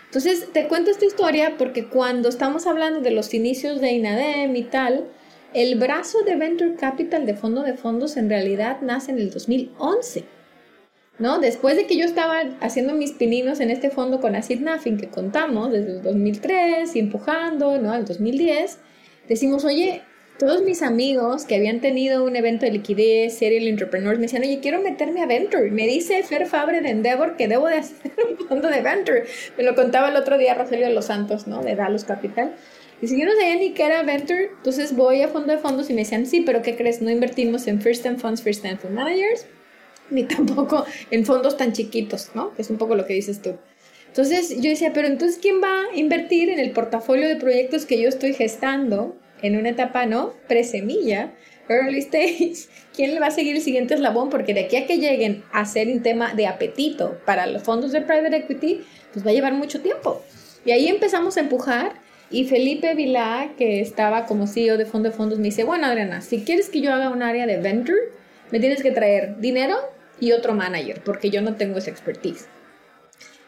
[0.06, 4.64] Entonces, te cuento esta historia porque cuando estamos hablando de los inicios de INADEM y
[4.64, 5.06] tal,
[5.54, 10.24] el brazo de Venture Capital de fondo de fondos en realidad nace en el 2011
[11.18, 11.38] ¿no?
[11.38, 15.08] Después de que yo estaba haciendo mis pininos en este fondo con Acid Nothing que
[15.08, 17.92] contamos desde el 2003 y empujando, ¿no?
[17.92, 18.78] Al 2010,
[19.28, 20.02] decimos, oye,
[20.38, 24.58] todos mis amigos que habían tenido un evento de liquidez, serial entrepreneurs, me decían, oye,
[24.60, 25.70] quiero meterme a Venture.
[25.70, 29.24] Me dice Fer Fabre de Endeavor que debo de hacer un fondo de Venture.
[29.56, 31.62] Me lo contaba el otro día Rogelio de los Santos, ¿no?
[31.62, 32.54] De Dallas Capital.
[33.00, 35.90] Y si yo no sabía ni qué era Venture, entonces voy a fondo de fondos
[35.90, 37.02] y me decían, sí, pero ¿qué crees?
[37.02, 39.46] No invertimos en First Time Funds, First Time Fund Managers
[40.14, 42.52] ni tampoco en fondos tan chiquitos, ¿no?
[42.58, 43.56] Es un poco lo que dices tú.
[44.08, 48.00] Entonces yo decía, pero entonces ¿quién va a invertir en el portafolio de proyectos que
[48.00, 50.34] yo estoy gestando en una etapa, ¿no?
[50.48, 51.32] Presemilla,
[51.68, 52.68] early stage.
[52.94, 54.28] ¿Quién le va a seguir el siguiente eslabón?
[54.28, 57.92] Porque de aquí a que lleguen a ser un tema de apetito para los fondos
[57.92, 60.22] de private equity, pues va a llevar mucho tiempo.
[60.64, 61.94] Y ahí empezamos a empujar
[62.30, 66.22] y Felipe Vilá, que estaba como CEO de fondo de fondos, me dice, bueno Adriana,
[66.22, 67.98] si quieres que yo haga un área de venture,
[68.50, 69.76] me tienes que traer dinero
[70.20, 72.48] y otro manager, porque yo no tengo esa expertise.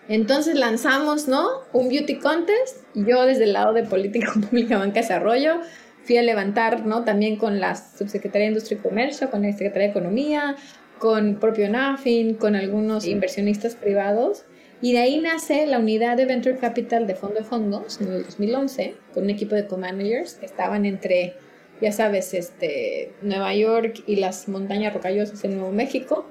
[0.08, 1.62] Entonces lanzamos, ¿no?
[1.72, 2.84] Un beauty contest.
[2.94, 5.60] Yo desde el lado de política pública, banca, desarrollo,
[6.04, 7.04] fui a levantar, ¿no?
[7.04, 10.56] También con la subsecretaría de Industria y Comercio, con la Secretaría de Economía,
[10.98, 14.44] con propio NAFIN, con algunos inversionistas privados.
[14.82, 18.24] Y de ahí nace la unidad de Venture Capital de Fondo de Fondos en el
[18.24, 21.34] 2011, con un equipo de co-managers que estaban entre,
[21.80, 26.26] ya sabes, este, Nueva York y las montañas rocallosas en Nuevo México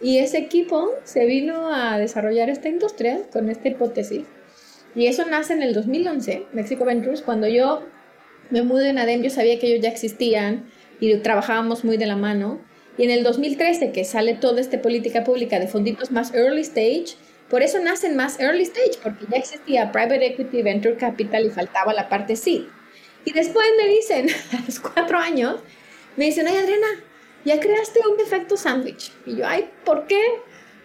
[0.00, 4.24] y ese equipo se vino a desarrollar esta industria con esta hipótesis.
[4.94, 7.82] Y eso nace en el 2011, Mexico Ventures, cuando yo
[8.50, 12.16] me mudé en ADEM, yo sabía que ellos ya existían y trabajábamos muy de la
[12.16, 12.60] mano.
[12.96, 17.16] Y en el 2013, que sale toda esta política pública de fonditos más early stage,
[17.48, 21.92] por eso nacen más early stage, porque ya existía private equity, venture capital y faltaba
[21.92, 22.64] la parte C.
[23.24, 25.60] Y después me dicen, a los cuatro años,
[26.16, 26.86] me dicen, ay Adriana,
[27.44, 29.12] ya creaste un efecto sándwich.
[29.26, 30.22] Y yo, ay, ¿por qué?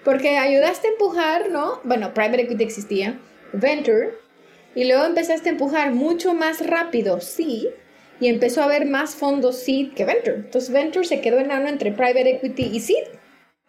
[0.04, 1.80] Porque ayudaste a empujar, ¿no?
[1.84, 3.20] Bueno, private equity existía,
[3.54, 4.14] venture,
[4.76, 7.70] y luego empezaste a empujar mucho más rápido, sí,
[8.20, 10.38] y empezó a haber más fondos seed que venture.
[10.38, 13.08] Entonces venture se quedó enano entre private equity y seed,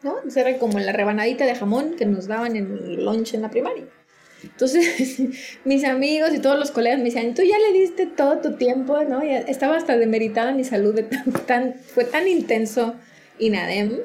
[0.03, 0.17] ¿no?
[0.35, 3.85] era como la rebanadita de jamón que nos daban en el lunch en la primaria.
[4.53, 5.21] Entonces,
[5.65, 9.03] mis amigos y todos los colegas me decían, tú ya le diste todo tu tiempo,
[9.05, 9.23] ¿no?
[9.23, 11.05] estaba hasta demeritada mi salud, de
[11.47, 12.95] tan, fue tan intenso
[13.39, 13.99] INADEM,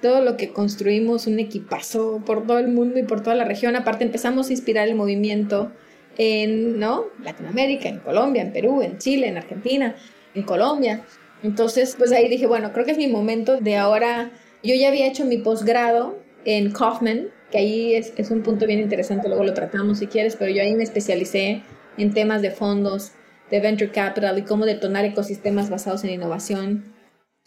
[0.00, 3.74] todo lo que construimos, un equipazo por todo el mundo y por toda la región.
[3.74, 5.72] Aparte empezamos a inspirar el movimiento
[6.18, 7.06] en, ¿no?
[7.22, 9.96] Latinoamérica, en Colombia, en Perú, en Chile, en Argentina,
[10.34, 11.04] en Colombia.
[11.42, 14.30] Entonces, pues ahí dije, bueno, creo que es mi momento de ahora.
[14.62, 19.28] Yo ya había hecho mi posgrado en Kaufman, que ahí es, un punto bien interesante,
[19.28, 21.62] luego lo tratamos si quieres, pero yo ahí me especialicé
[21.96, 23.12] en temas de fondos,
[23.48, 26.82] de venture capital y cómo detonar ecosistemas basados en innovación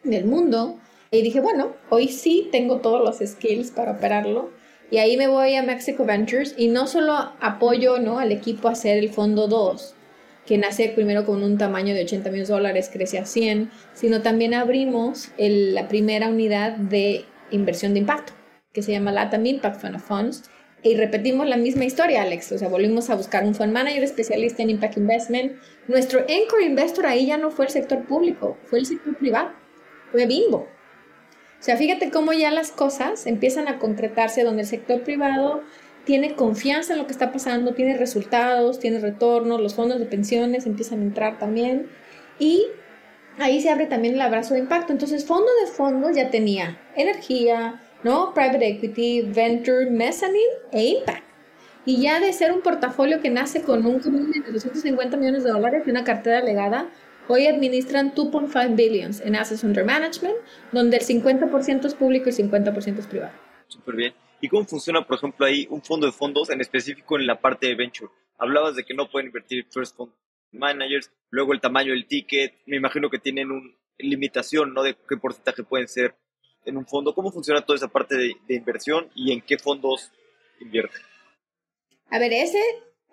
[0.06, 0.80] del mundo.
[1.12, 4.50] Y dije, bueno, hoy sí tengo todos los skills para operarlo.
[4.92, 8.20] Y ahí me voy a Mexico Ventures y no solo apoyo ¿no?
[8.20, 9.94] al equipo a hacer el fondo 2,
[10.46, 14.22] que nace primero con un tamaño de 80 millones de dólares, crece a 100, sino
[14.22, 18.37] también abrimos la primera unidad de inversión de impacto
[18.78, 20.44] que se llama LATAM Impact Fund of Funds.
[20.84, 22.52] Y repetimos la misma historia, Alex.
[22.52, 25.54] O sea, volvimos a buscar un fund manager especialista en Impact Investment.
[25.88, 29.50] Nuestro anchor investor ahí ya no fue el sector público, fue el sector privado.
[30.12, 30.58] Fue Bimbo.
[30.60, 35.64] O sea, fíjate cómo ya las cosas empiezan a concretarse donde el sector privado
[36.06, 40.68] tiene confianza en lo que está pasando, tiene resultados, tiene retornos, los fondos de pensiones
[40.68, 41.90] empiezan a entrar también.
[42.38, 42.68] Y
[43.40, 44.94] ahí se abre también el abrazo de impacto.
[44.94, 48.34] Entonces, fondo de fondos ya tenía energía, ¿no?
[48.34, 51.26] Private Equity, Venture, Mezzanine e Impact.
[51.86, 55.52] Y ya de ser un portafolio que nace con un commitment de 250 millones de
[55.52, 56.90] dólares y una cartera legada,
[57.28, 60.36] hoy administran 2.5 billions en assets under management,
[60.72, 63.34] donde el 50% es público y el 50% es privado.
[63.68, 64.14] Súper bien.
[64.40, 67.68] ¿Y cómo funciona, por ejemplo, ahí un fondo de fondos en específico en la parte
[67.68, 68.10] de venture?
[68.38, 70.14] Hablabas de que no pueden invertir first fund.
[70.54, 74.84] managers, luego el tamaño del ticket, me imagino que tienen una limitación, ¿no?
[74.84, 76.16] De qué porcentaje pueden ser
[76.68, 77.16] en un fondo.
[77.16, 80.12] ¿Cómo funciona toda esa parte de, inversión y en qué fondos
[80.60, 81.02] invierten?
[82.10, 82.60] A ver, ese,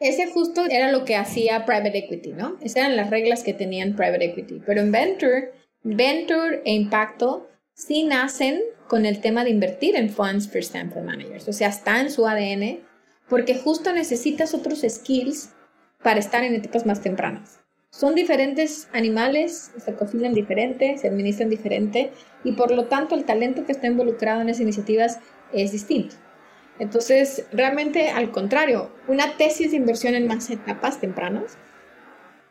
[0.00, 2.56] ese justo era lo que hacía private equity, ¿no?
[2.60, 4.60] Esas eran las reglas que tenían private equity.
[4.66, 10.48] Pero en venture, venture e impacto sí nacen con el tema de invertir en funds
[10.48, 11.48] first time managers.
[11.48, 12.80] O sea, está en su ADN
[13.28, 15.54] porque justo necesitas otros skills
[16.02, 17.63] para estar en etapas más tempranas.
[17.96, 22.10] Son diferentes animales, se cocinan diferente, se administran diferente
[22.42, 25.20] y por lo tanto el talento que está involucrado en esas iniciativas
[25.52, 26.16] es distinto.
[26.80, 31.56] Entonces, realmente al contrario, una tesis de inversión en más etapas tempranas,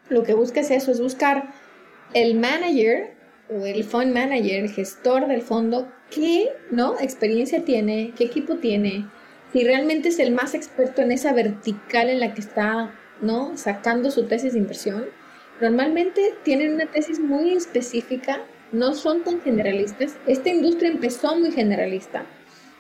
[0.08, 1.49] lo que busca es eso, es buscar
[2.13, 3.13] el manager
[3.49, 6.97] o el fund manager, el gestor del fondo, qué ¿no?
[7.01, 9.08] experiencia tiene, qué equipo tiene,
[9.51, 13.58] si realmente es el más experto en esa vertical en la que está ¿no?
[13.58, 15.03] sacando su tesis de inversión.
[15.63, 20.17] Normalmente tienen una tesis muy específica, no son tan generalistas.
[20.28, 22.26] Esta industria empezó muy generalista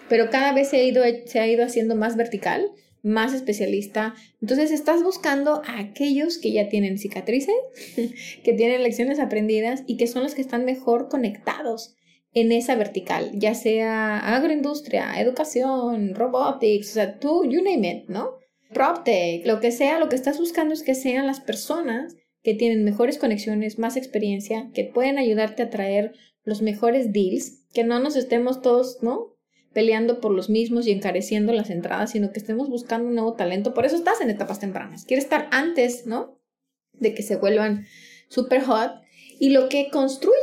[0.09, 2.69] pero cada vez se ha ido, haciendo más vertical,
[3.01, 4.13] más especialista.
[4.41, 7.55] Entonces estás buscando a aquellos que ya tienen cicatrices,
[8.43, 11.95] que tienen lecciones aprendidas y que son los que están mejor conectados
[12.35, 18.37] en esa vertical, ya sea agroindustria, educación, robotics, o sea, tú, you name it, ¿no?
[18.73, 22.83] PropTech, lo que sea, lo que estás buscando es que sean las personas que tienen
[22.83, 28.15] mejores conexiones, más experiencia, que pueden ayudarte a traer los mejores deals, que no nos
[28.15, 29.33] estemos todos, ¿no?
[29.73, 33.73] peleando por los mismos y encareciendo las entradas, sino que estemos buscando un nuevo talento.
[33.73, 35.05] Por eso estás en etapas tempranas.
[35.05, 36.39] Quieres estar antes, ¿no?
[36.93, 37.85] De que se vuelvan
[38.29, 38.91] super hot.
[39.39, 40.37] Y lo que construye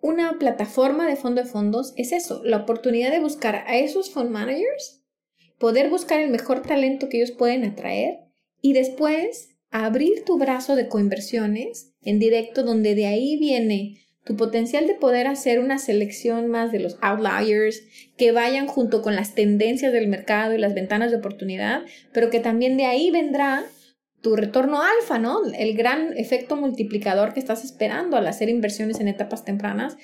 [0.00, 4.30] una plataforma de fondo de fondos es eso, la oportunidad de buscar a esos fund
[4.30, 5.02] managers,
[5.58, 8.18] poder buscar el mejor talento que ellos pueden atraer
[8.60, 14.86] y después abrir tu brazo de coinversiones en directo donde de ahí viene tu potencial
[14.86, 17.82] de poder hacer una selección más de los outliers
[18.16, 21.82] que vayan junto con las tendencias del mercado y las ventanas de oportunidad,
[22.12, 23.64] pero que también de ahí vendrá
[24.22, 25.40] tu retorno alfa, ¿no?
[25.58, 29.96] El gran efecto multiplicador que estás esperando al hacer inversiones en etapas tempranas,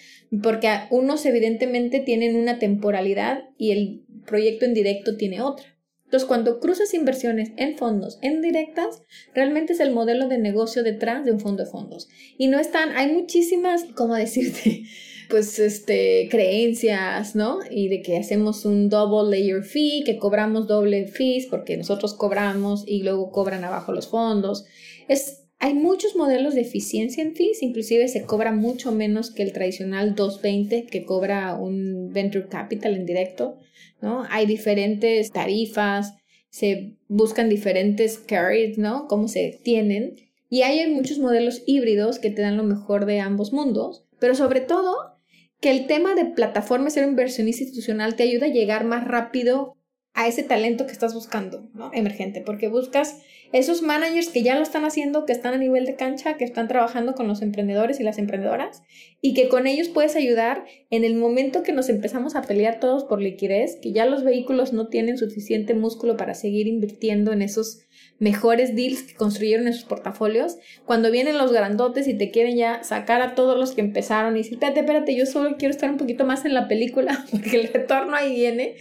[0.42, 5.69] porque unos evidentemente tienen una temporalidad y el proyecto en directo tiene otra.
[6.10, 11.24] Entonces, cuando cruzas inversiones en fondos, en directas, realmente es el modelo de negocio detrás
[11.24, 12.08] de un fondo de fondos.
[12.36, 14.82] Y no están, hay muchísimas, ¿cómo decirte?
[15.30, 17.60] Pues, este, creencias, ¿no?
[17.70, 22.82] Y de que hacemos un double layer fee, que cobramos doble fees porque nosotros cobramos
[22.84, 24.64] y luego cobran abajo los fondos.
[25.06, 29.52] Es, hay muchos modelos de eficiencia en fees, inclusive se cobra mucho menos que el
[29.52, 33.60] tradicional 220 que cobra un venture capital en directo.
[34.02, 34.24] ¿No?
[34.30, 36.14] Hay diferentes tarifas,
[36.50, 39.06] se buscan diferentes carries, ¿no?
[39.08, 40.16] Cómo se tienen.
[40.48, 44.60] Y hay muchos modelos híbridos que te dan lo mejor de ambos mundos, pero sobre
[44.60, 45.16] todo
[45.60, 49.76] que el tema de plataforma ser inversionista institucional te ayuda a llegar más rápido
[50.14, 51.90] a ese talento que estás buscando, ¿no?
[51.94, 55.96] Emergente, porque buscas esos managers que ya lo están haciendo, que están a nivel de
[55.96, 58.82] cancha, que están trabajando con los emprendedores y las emprendedoras
[59.20, 63.04] y que con ellos puedes ayudar en el momento que nos empezamos a pelear todos
[63.04, 67.80] por liquidez, que ya los vehículos no tienen suficiente músculo para seguir invirtiendo en esos
[68.18, 72.84] mejores deals que construyeron en sus portafolios, cuando vienen los grandotes y te quieren ya
[72.84, 75.96] sacar a todos los que empezaron y decir, espérate, espérate, yo solo quiero estar un
[75.96, 78.76] poquito más en la película porque el retorno ahí viene.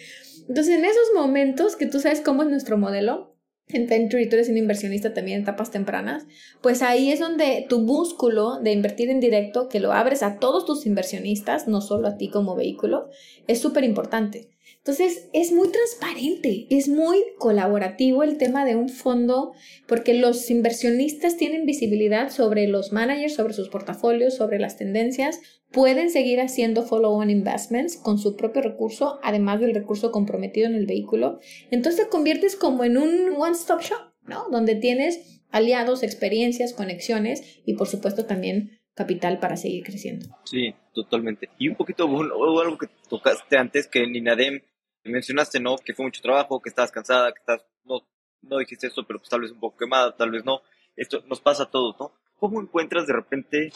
[0.49, 3.35] Entonces, en esos momentos que tú sabes cómo es nuestro modelo,
[3.67, 6.25] en Venture y tú eres un inversionista también en etapas tempranas,
[6.61, 10.65] pues ahí es donde tu músculo de invertir en directo, que lo abres a todos
[10.65, 13.09] tus inversionistas, no solo a ti como vehículo,
[13.47, 14.49] es súper importante.
[14.89, 19.53] Entonces, es muy transparente, es muy colaborativo el tema de un fondo,
[19.87, 26.09] porque los inversionistas tienen visibilidad sobre los managers, sobre sus portafolios, sobre las tendencias, pueden
[26.09, 31.37] seguir haciendo follow-on investments con su propio recurso, además del recurso comprometido en el vehículo.
[31.69, 34.49] Entonces te conviertes como en un one-stop shop, ¿no?
[34.49, 40.25] Donde tienes aliados, experiencias, conexiones y por supuesto también capital para seguir creciendo.
[40.45, 41.47] Sí, totalmente.
[41.59, 44.61] Y un poquito algo que tocaste antes, que en INADEM
[45.03, 45.77] mencionaste, ¿no?
[45.77, 48.01] Que fue mucho trabajo, que estabas cansada, que estás, no,
[48.41, 50.61] no dijiste eso, pero pues tal vez un poco quemada, tal vez no.
[50.95, 52.13] Esto nos pasa a todos, ¿no?
[52.37, 53.71] ¿Cómo encuentras de repente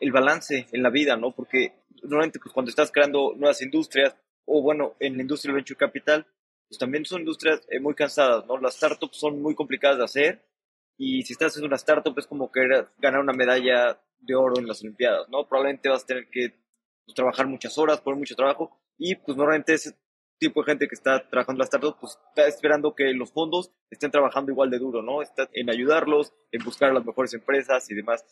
[0.00, 1.32] el balance en la vida, ¿no?
[1.32, 4.14] Porque normalmente pues, cuando estás creando nuevas industrias,
[4.44, 6.26] o bueno, en la industria del venture capital,
[6.68, 8.58] pues también son industrias eh, muy cansadas, ¿no?
[8.58, 10.46] Las startups son muy complicadas de hacer
[10.98, 14.66] y si estás en una startup es como querer ganar una medalla de oro en
[14.66, 15.46] las Olimpiadas, ¿no?
[15.48, 16.54] Probablemente vas a tener que
[17.04, 19.94] pues, trabajar muchas horas, poner mucho trabajo y pues normalmente es
[20.38, 23.72] tipo de gente que está trabajando en las startups, pues está esperando que los fondos
[23.90, 25.22] estén trabajando igual de duro, ¿no?
[25.22, 28.24] Está en ayudarlos, en buscar las mejores empresas y demás.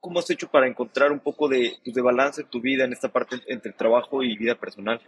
[0.00, 2.92] ¿Cómo has hecho para encontrar un poco de, pues, de balance en tu vida en
[2.92, 5.00] esta parte entre trabajo y vida personal?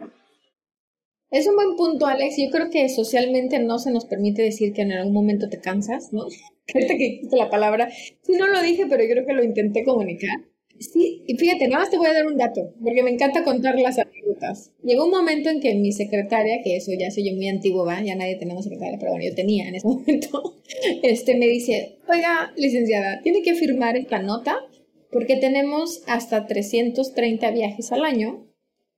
[1.29, 2.35] Es un buen punto, Alex.
[2.37, 6.11] Yo creo que socialmente no se nos permite decir que en algún momento te cansas,
[6.11, 6.23] ¿no?
[6.73, 10.50] Ahorita que la palabra, sí no lo dije, pero yo creo que lo intenté comunicar.
[10.81, 13.79] Sí, y fíjate, nada más te voy a dar un dato, porque me encanta contar
[13.79, 14.71] las anécdotas.
[14.83, 18.01] Llegó un momento en que mi secretaria, que eso ya soy yo muy antiguo, ¿va?
[18.01, 20.55] ya nadie tenemos secretaria, pero bueno, yo tenía en ese momento,
[21.03, 24.57] este, me dice, oiga, licenciada, tiene que firmar esta nota
[25.11, 28.47] porque tenemos hasta 330 viajes al año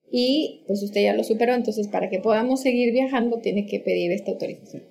[0.10, 4.12] y pues usted ya lo superó, entonces para que podamos seguir viajando tiene que pedir
[4.14, 4.84] esta autorización.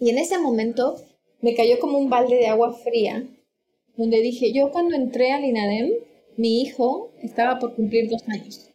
[0.00, 0.96] Y en ese momento
[1.42, 3.28] me cayó como un balde de agua fría,
[3.96, 5.90] donde dije, yo cuando entré al INADEM,
[6.38, 8.70] mi hijo estaba por cumplir dos años.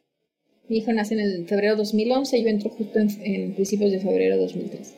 [0.68, 4.94] Mi hijo nace en el febrero 2011, yo entro justo en, principios de febrero 2003.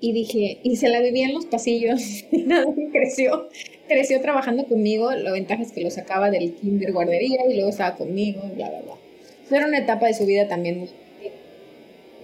[0.00, 3.48] Y dije, y se la vivía en los pasillos, y nada, creció,
[3.88, 7.96] creció trabajando conmigo, la ventaja es que lo sacaba del kinder guardería y luego estaba
[7.96, 8.94] conmigo, bla, bla, bla.
[9.50, 10.88] Era una etapa de su vida también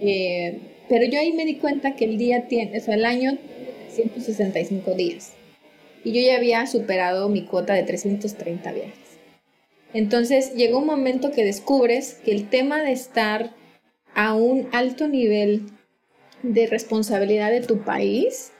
[0.03, 0.57] eh,
[0.89, 3.91] pero yo ahí me di cuenta que el día tiene, o sea, el año tiene
[3.91, 5.33] 165 días.
[6.03, 9.00] Y yo ya había superado mi cuota de 330 viajes.
[9.93, 13.53] Entonces llegó un momento que descubres que el tema de estar
[14.13, 15.63] a un alto nivel
[16.43, 18.51] de responsabilidad de tu país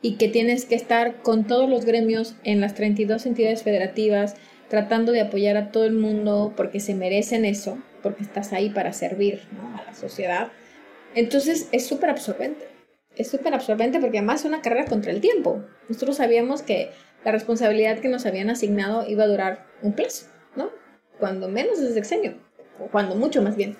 [0.00, 4.34] y que tienes que estar con todos los gremios en las 32 entidades federativas,
[4.68, 8.92] tratando de apoyar a todo el mundo porque se merecen eso, porque estás ahí para
[8.92, 9.42] servir
[9.76, 10.50] a la sociedad.
[11.14, 12.66] Entonces es súper absorbente.
[13.16, 15.62] Es súper absorbente porque además es una carrera contra el tiempo.
[15.88, 16.90] Nosotros sabíamos que
[17.24, 20.26] la responsabilidad que nos habían asignado iba a durar un plazo,
[20.56, 20.70] ¿no?
[21.18, 22.34] Cuando menos es sexenio,
[22.78, 23.76] o cuando mucho más bien.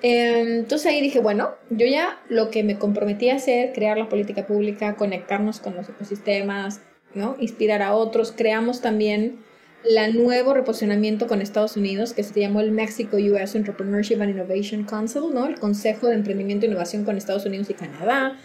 [0.00, 4.46] Entonces ahí dije, bueno, yo ya lo que me comprometí a hacer, crear la política
[4.46, 6.80] pública, conectarnos con los ecosistemas,
[7.14, 7.36] ¿no?
[7.40, 8.32] Inspirar a otros.
[8.32, 9.40] Creamos también
[9.84, 14.84] la nuevo reposicionamiento con Estados Unidos, que se llamó el Mexico US Entrepreneurship and Innovation
[14.84, 15.46] Council, ¿no?
[15.46, 18.38] El Consejo de Emprendimiento e Innovación con Estados Unidos y Canadá.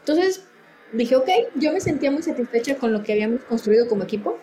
[0.00, 0.44] Entonces
[0.92, 4.38] dije, ok, yo me sentía muy satisfecha con lo que habíamos construido como equipo.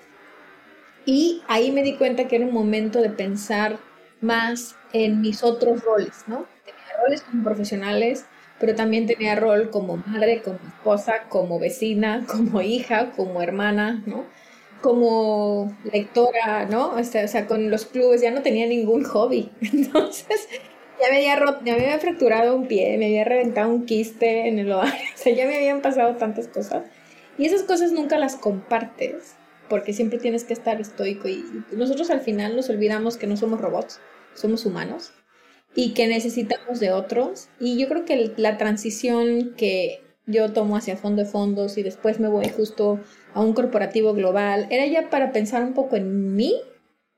[1.05, 3.77] Y ahí me di cuenta que era un momento de pensar
[4.21, 6.45] más en mis otros roles, ¿no?
[6.65, 8.25] Tenía roles como profesionales,
[8.59, 14.25] pero también tenía rol como madre, como esposa, como vecina, como hija, como hermana, ¿no?
[14.81, 16.89] como lectora, ¿no?
[16.89, 19.49] O sea, o sea, con los clubes ya no tenía ningún hobby.
[19.61, 20.47] Entonces,
[21.01, 24.47] ya me había roto, ya me había fracturado un pie, me había reventado un quiste
[24.47, 26.83] en el ovario, o sea, ya me habían pasado tantas cosas.
[27.37, 29.35] Y esas cosas nunca las compartes,
[29.69, 33.59] porque siempre tienes que estar estoico y nosotros al final nos olvidamos que no somos
[33.59, 33.99] robots,
[34.33, 35.11] somos humanos
[35.75, 37.49] y que necesitamos de otros.
[37.59, 42.19] Y yo creo que la transición que yo tomo hacia fondo de fondos y después
[42.19, 42.99] me voy justo
[43.33, 46.55] a un corporativo global, era ya para pensar un poco en mí,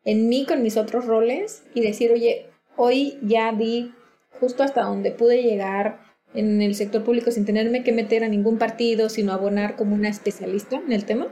[0.04, 3.94] en mí con mis otros roles y decir, oye, hoy ya di
[4.40, 6.00] justo hasta donde pude llegar
[6.34, 10.10] en el sector público sin tenerme que meter a ningún partido, sino abonar como una
[10.10, 11.28] especialista en el tema.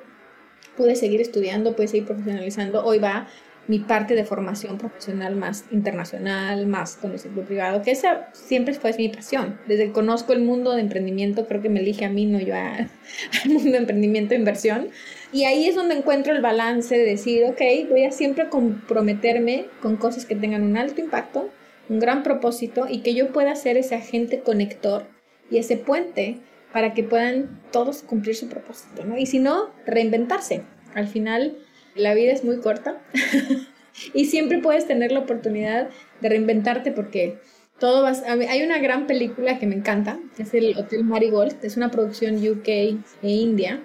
[0.77, 2.85] Pude seguir estudiando, pude seguir profesionalizando.
[2.85, 3.27] Hoy va
[3.67, 8.73] mi parte de formación profesional más internacional, más con el sector privado, que esa siempre
[8.73, 9.59] fue mi pasión.
[9.67, 12.53] Desde que conozco el mundo de emprendimiento, creo que me elige a mí, no yo
[13.45, 14.89] al mundo de emprendimiento e inversión.
[15.31, 19.97] Y ahí es donde encuentro el balance de decir, ok, voy a siempre comprometerme con
[19.97, 21.49] cosas que tengan un alto impacto,
[21.89, 25.07] un gran propósito y que yo pueda ser ese agente conector
[25.49, 26.39] y ese puente
[26.75, 29.17] para que puedan todos cumplir su propósito, ¿no?
[29.17, 30.63] Y si no, reinventarse.
[30.93, 31.57] Al final,
[31.95, 33.01] la vida es muy corta
[34.13, 35.87] y siempre puedes tener la oportunidad
[36.19, 37.37] de reinventarte porque
[37.79, 42.45] todo hay una gran película que me encanta, es el Hotel Marigold, es una producción
[42.45, 43.79] UK e India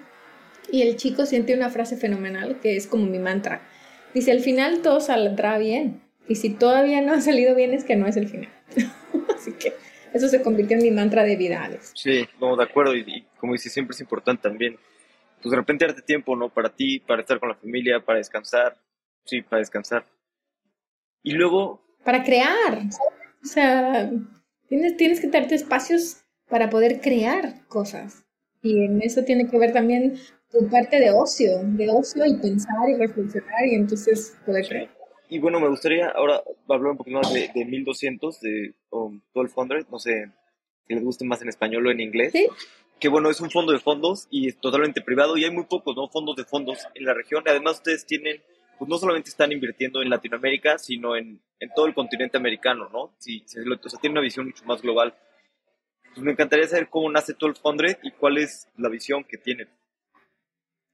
[0.69, 3.61] y el chico siente una frase fenomenal que es como mi mantra.
[4.13, 7.95] Dice, al final todo saldrá bien y si todavía no ha salido bien es que
[7.95, 8.49] no es el final.
[9.33, 9.71] Así que
[10.13, 11.93] eso se convirtió en mi mantra de vida, Alex.
[11.95, 14.77] Sí, no, de acuerdo y, y como dice, siempre es importante también
[15.41, 16.49] pues de repente darte tiempo, ¿no?
[16.49, 18.77] Para ti, para estar con la familia, para descansar.
[19.25, 20.05] Sí, para descansar.
[21.23, 21.81] Y luego...
[22.03, 22.83] Para crear.
[23.43, 24.09] O sea,
[24.67, 28.23] tienes, tienes que darte espacios para poder crear cosas.
[28.61, 30.17] Y en eso tiene que ver también
[30.51, 35.00] tu parte de ocio, de ocio y pensar y reflexionar y entonces poder crear.
[35.31, 39.89] Y bueno, me gustaría ahora hablar un poquito más de, de 1200, de um, 1200,
[39.89, 40.29] no sé
[40.85, 42.31] si les guste más en español o en inglés.
[42.31, 42.47] Sí
[43.01, 45.95] que bueno, es un fondo de fondos y es totalmente privado y hay muy pocos
[45.95, 46.07] ¿no?
[46.07, 47.43] fondos de fondos en la región.
[47.47, 48.43] Además, ustedes tienen,
[48.77, 53.15] pues no solamente están invirtiendo en Latinoamérica, sino en, en todo el continente americano, ¿no?
[53.17, 55.15] Sí, o sea, tienen una visión mucho más global.
[56.13, 59.67] Pues me encantaría saber cómo nace 1200 y cuál es la visión que tienen.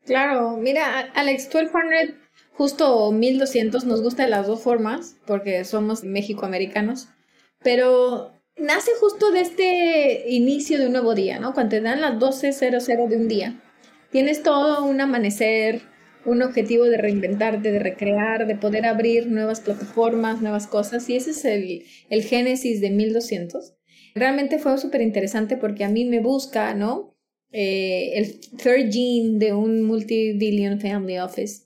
[0.08, 2.16] Claro, mira, Alex, 1200,
[2.53, 7.10] justo 1200, nos gusta de las dos formas, porque somos mexicoamericanos,
[7.62, 11.53] pero nace justo de este inicio de un nuevo día, ¿no?
[11.53, 13.62] Cuando te dan las 12.00 de un día,
[14.10, 15.82] tienes todo un amanecer,
[16.24, 21.32] un objetivo de reinventarte, de recrear, de poder abrir nuevas plataformas, nuevas cosas, y ese
[21.32, 23.74] es el, el génesis de 1200.
[24.16, 27.16] Realmente fue súper interesante porque a mí me busca, ¿no?
[27.52, 31.64] Eh, el third gene de un multi-billion family office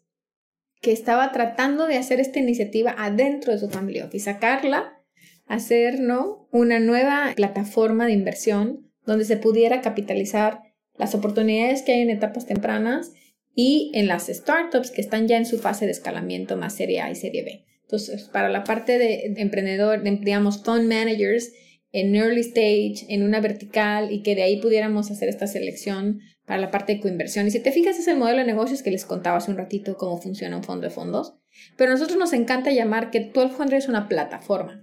[0.81, 4.99] que estaba tratando de hacer esta iniciativa adentro de su family office, sacarla,
[5.45, 6.47] hacer ¿no?
[6.51, 10.61] una nueva plataforma de inversión donde se pudiera capitalizar
[10.97, 13.11] las oportunidades que hay en etapas tempranas
[13.53, 17.11] y en las startups que están ya en su fase de escalamiento más serie A
[17.11, 17.65] y serie B.
[17.83, 21.51] Entonces, para la parte de, de emprendedor, de, digamos, fund managers,
[21.91, 26.59] en early stage, en una vertical y que de ahí pudiéramos hacer esta selección para
[26.59, 27.47] la parte de coinversión.
[27.47, 29.97] Y si te fijas, es el modelo de negocios que les contaba hace un ratito
[29.97, 31.35] cómo funciona un fondo de fondos.
[31.77, 34.81] Pero a nosotros nos encanta llamar que 1200 es una plataforma.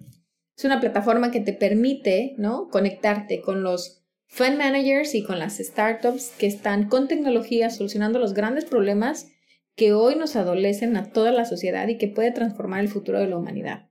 [0.57, 2.69] Es una plataforma que te permite, ¿no?
[2.69, 8.35] Conectarte con los fund managers y con las startups que están con tecnología solucionando los
[8.35, 9.29] grandes problemas
[9.75, 13.29] que hoy nos adolecen a toda la sociedad y que puede transformar el futuro de
[13.29, 13.88] la humanidad.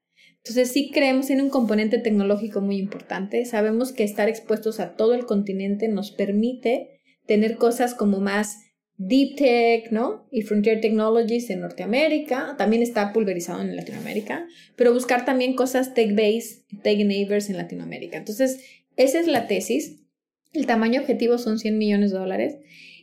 [0.48, 3.44] Entonces sí creemos en un componente tecnológico muy importante.
[3.44, 8.60] Sabemos que estar expuestos a todo el continente nos permite tener cosas como más
[8.96, 10.26] deep tech, ¿no?
[10.32, 12.56] Y frontier technologies en Norteamérica.
[12.58, 14.48] También está pulverizado en Latinoamérica.
[14.78, 18.16] Pero buscar también cosas tech-based, tech-enablers en Latinoamérica.
[18.16, 18.64] Entonces,
[18.96, 20.06] esa es la tesis.
[20.54, 22.56] El tamaño objetivo son 100 millones de dólares.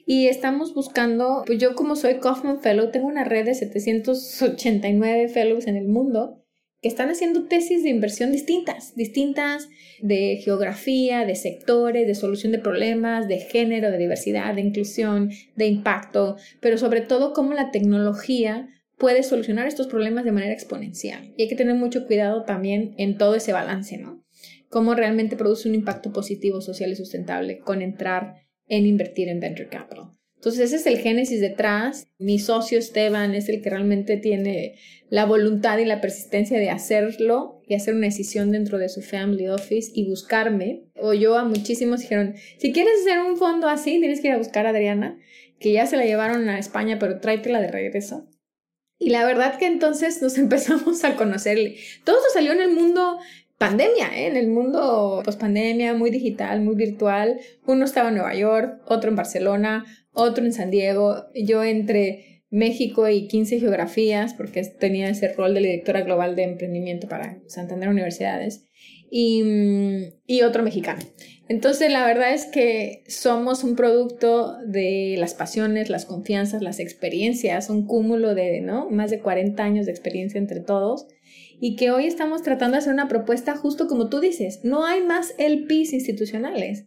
[0.06, 5.66] Y estamos buscando, pues yo como soy Kaufman Fellow, tengo una red de 789 fellows
[5.66, 6.43] en el mundo
[6.84, 9.70] que están haciendo tesis de inversión distintas, distintas
[10.02, 15.66] de geografía, de sectores, de solución de problemas, de género, de diversidad, de inclusión, de
[15.66, 18.68] impacto, pero sobre todo cómo la tecnología
[18.98, 21.32] puede solucionar estos problemas de manera exponencial.
[21.38, 24.22] Y hay que tener mucho cuidado también en todo ese balance, ¿no?
[24.68, 29.70] Cómo realmente produce un impacto positivo, social y sustentable con entrar en invertir en venture
[29.70, 30.18] capital.
[30.44, 32.06] Entonces ese es el génesis detrás.
[32.18, 34.74] Mi socio Esteban es el que realmente tiene
[35.08, 39.48] la voluntad y la persistencia de hacerlo y hacer una decisión dentro de su family
[39.48, 40.82] office y buscarme.
[41.00, 44.38] O yo a muchísimos dijeron, si quieres hacer un fondo así, tienes que ir a
[44.38, 45.18] buscar a Adriana,
[45.60, 48.28] que ya se la llevaron a España, pero tráetela de regreso.
[48.98, 51.76] Y la verdad que entonces nos empezamos a conocerle.
[52.04, 53.18] Todo esto salió en el mundo
[53.56, 54.26] pandemia, ¿eh?
[54.26, 57.40] en el mundo post pandemia, muy digital, muy virtual.
[57.64, 63.08] Uno estaba en Nueva York, otro en Barcelona, otro en San Diego, yo entre México
[63.08, 68.66] y 15 geografías, porque tenía ese rol de directora global de emprendimiento para Santander Universidades,
[69.10, 71.00] y, mm, y otro mexicano.
[71.48, 77.68] Entonces, la verdad es que somos un producto de las pasiones, las confianzas, las experiencias,
[77.70, 78.88] un cúmulo de ¿no?
[78.90, 81.06] más de 40 años de experiencia entre todos
[81.60, 84.60] y que hoy estamos tratando de hacer una propuesta justo como tú dices.
[84.64, 86.86] No hay más LPs institucionales.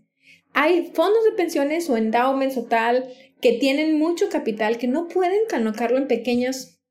[0.59, 3.03] Hay fondos de pensiones o endowments o tal
[3.41, 6.81] que tienen mucho capital que no pueden colocarlo en pequeñas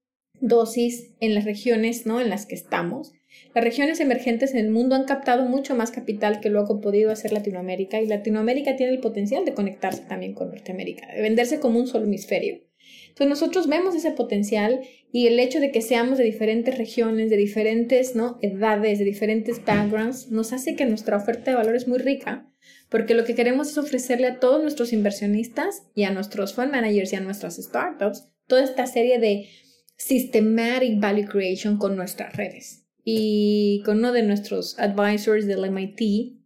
[0.41, 2.21] dosis en las regiones ¿no?
[2.21, 3.11] en las que estamos.
[3.57, 7.11] Las regiones emergentes en el mundo han captado mucho más capital que luego ha podido
[7.11, 11.81] hacer Latinoamérica y Latinoamérica tiene el potencial de conectarse también con Norteamérica, de venderse como
[11.81, 12.61] un solo hemisferio.
[13.09, 17.37] Entonces nosotros vemos ese potencial y el hecho de que seamos de diferentes regiones, de
[17.37, 18.39] diferentes ¿no?
[18.43, 22.49] edades, de diferentes backgrounds, nos hace que nuestra oferta de valor es muy rica
[22.89, 27.13] porque lo que queremos es ofrecerle a todos nuestros inversionistas y a nuestros fund managers
[27.13, 29.49] y a nuestras startups toda esta serie de
[29.97, 32.85] systematic value creation con nuestras redes.
[33.03, 36.39] Y con uno de nuestros advisors del MIT,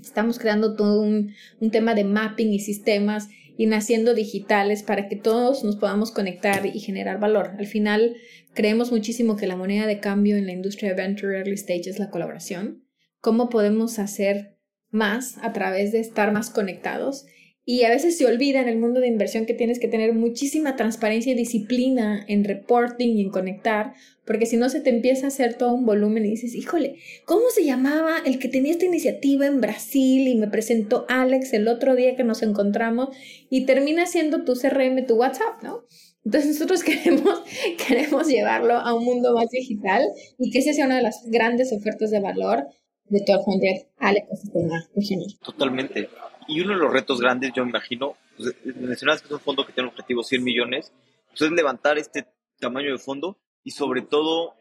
[0.00, 3.28] estamos creando todo un, un tema de mapping y sistemas
[3.58, 7.52] y naciendo digitales para que todos nos podamos conectar y generar valor.
[7.58, 8.16] Al final,
[8.54, 11.98] creemos muchísimo que la moneda de cambio en la industria de venture early stage es
[11.98, 12.84] la colaboración.
[13.20, 14.55] ¿Cómo podemos hacer
[14.96, 17.26] más a través de estar más conectados.
[17.68, 20.76] Y a veces se olvida en el mundo de inversión que tienes que tener muchísima
[20.76, 23.92] transparencia y disciplina en reporting y en conectar,
[24.24, 27.42] porque si no se te empieza a hacer todo un volumen y dices, híjole, ¿cómo
[27.52, 31.96] se llamaba el que tenía esta iniciativa en Brasil y me presentó Alex el otro
[31.96, 33.08] día que nos encontramos
[33.50, 35.82] y termina siendo tu CRM, tu WhatsApp, ¿no?
[36.24, 37.42] Entonces nosotros queremos,
[37.84, 40.04] queremos llevarlo a un mundo más digital
[40.38, 42.66] y que esa sea una de las grandes ofertas de valor
[43.08, 44.88] de Alex al ecosistema
[45.44, 46.08] Totalmente.
[46.48, 49.72] Y uno de los retos grandes, yo imagino, pues, mencionabas que es un fondo que
[49.72, 50.92] tiene un objetivo 100 millones,
[51.28, 52.26] pues es levantar este
[52.60, 54.54] tamaño de fondo y sobre todo,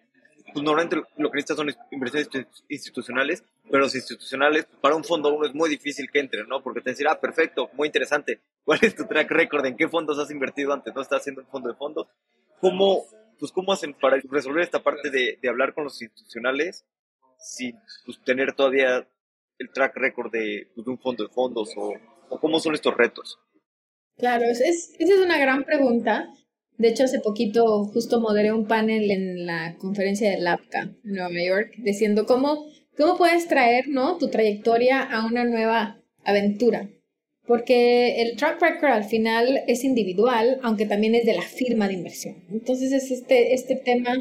[0.53, 2.29] pues normalmente lo que necesitas son inversiones
[2.69, 6.61] institucionales, pero los institucionales, para un fondo uno es muy difícil que entre, ¿no?
[6.61, 9.65] Porque te decir, ah, perfecto, muy interesante, ¿cuál es tu track record?
[9.65, 10.93] ¿En qué fondos has invertido antes?
[10.93, 12.07] ¿No estás haciendo un fondo de fondos?
[12.59, 13.05] ¿Cómo,
[13.39, 16.83] pues, cómo hacen para resolver esta parte de, de hablar con los institucionales
[17.45, 19.07] sin pues, tener todavía
[19.57, 21.93] el track record de, pues, de un fondo de fondos o,
[22.29, 23.37] o, cómo son estos retos?
[24.17, 26.29] Claro, es, esa es una gran pregunta.
[26.77, 31.43] De hecho, hace poquito justo moderé un panel en la conferencia de LAPCA en Nueva
[31.45, 32.65] York, diciendo cómo,
[32.97, 34.17] cómo puedes traer ¿no?
[34.17, 36.89] tu trayectoria a una nueva aventura.
[37.47, 41.93] Porque el track record al final es individual, aunque también es de la firma de
[41.93, 42.43] inversión.
[42.49, 44.15] Entonces es este, este tema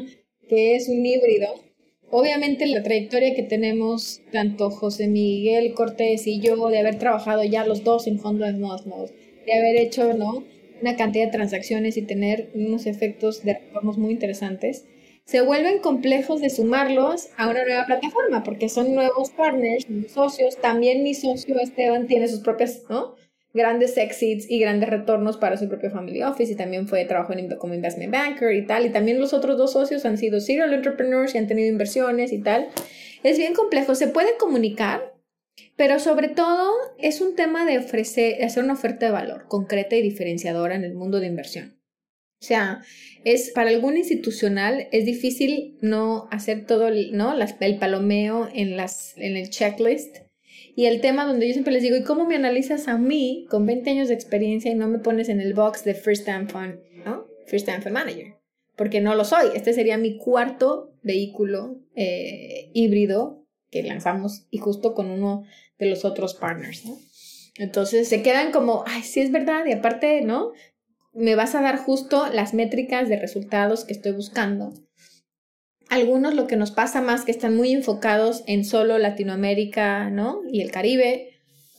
[0.47, 1.65] que es un híbrido
[2.11, 7.65] Obviamente la trayectoria que tenemos tanto José Miguel Cortés y yo de haber trabajado ya
[7.65, 9.11] los dos en fondos de Mosmos,
[9.45, 10.43] de haber hecho ¿no?
[10.81, 14.85] una cantidad de transacciones y tener unos efectos de retornos muy interesantes,
[15.25, 20.57] se vuelven complejos de sumarlos a una nueva plataforma porque son nuevos partners, socios.
[20.61, 23.15] También mi socio Esteban tiene sus propias ¿no?
[23.55, 27.73] Grandes exits y grandes retornos para su propio family office y también fue trabajo como
[27.73, 28.85] investment banker y tal.
[28.85, 32.41] Y también los otros dos socios han sido serial entrepreneurs y han tenido inversiones y
[32.41, 32.67] tal.
[33.23, 35.13] Es bien complejo, se puede comunicar,
[35.77, 40.01] pero sobre todo es un tema de ofrecer, hacer una oferta de valor concreta y
[40.01, 41.79] diferenciadora en el mundo de inversión.
[42.41, 42.83] O sea,
[43.23, 47.33] es para algún institucional es difícil no hacer todo el, ¿no?
[47.33, 50.24] el palomeo en, las, en el checklist
[50.75, 53.65] y el tema donde yo siempre les digo, ¿y cómo me analizas a mí con
[53.65, 56.79] 20 años de experiencia y no me pones en el box de First Time Fund,
[57.05, 57.27] ¿no?
[57.47, 58.35] First Time Fund Manager?
[58.75, 59.47] Porque no lo soy.
[59.55, 65.45] Este sería mi cuarto vehículo eh, híbrido que lanzamos y justo con uno
[65.79, 66.97] de los otros partners, ¿no?
[67.57, 70.51] Entonces se quedan como, ay, sí es verdad, y aparte, ¿no?
[71.13, 74.73] Me vas a dar justo las métricas de resultados que estoy buscando
[75.89, 80.41] algunos lo que nos pasa más que están muy enfocados en solo Latinoamérica, ¿no?
[80.51, 81.35] Y el Caribe,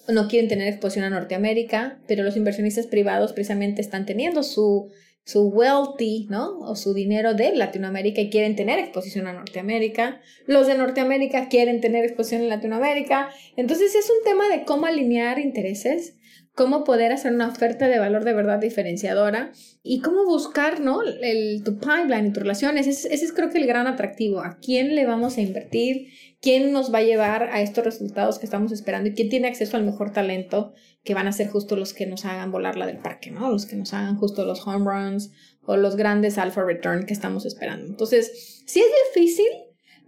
[0.09, 4.90] no quieren tener exposición a Norteamérica, pero los inversionistas privados precisamente están teniendo su,
[5.24, 6.61] su wealthy, ¿no?
[6.61, 10.20] O su dinero de Latinoamérica y quieren tener exposición a Norteamérica.
[10.46, 13.30] Los de Norteamérica quieren tener exposición en Latinoamérica.
[13.57, 16.16] Entonces es un tema de cómo alinear intereses
[16.57, 19.52] cómo poder hacer una oferta de valor de verdad diferenciadora
[19.82, 21.02] y cómo buscar, ¿no?
[21.02, 22.86] El, tu pipeline y tus relaciones.
[22.86, 24.40] Ese, ese, es creo que el gran atractivo.
[24.40, 26.09] ¿A quién le vamos a invertir?
[26.40, 29.11] ¿Quién nos va a llevar a estos resultados que estamos esperando?
[29.11, 30.72] ¿Y quién tiene acceso al mejor talento?
[31.04, 33.50] Que van a ser justo los que nos hagan volar la del parque, ¿no?
[33.50, 35.32] Los que nos hagan justo los home runs
[35.66, 37.84] o los grandes alpha return que estamos esperando.
[37.84, 39.46] Entonces, sí es difícil,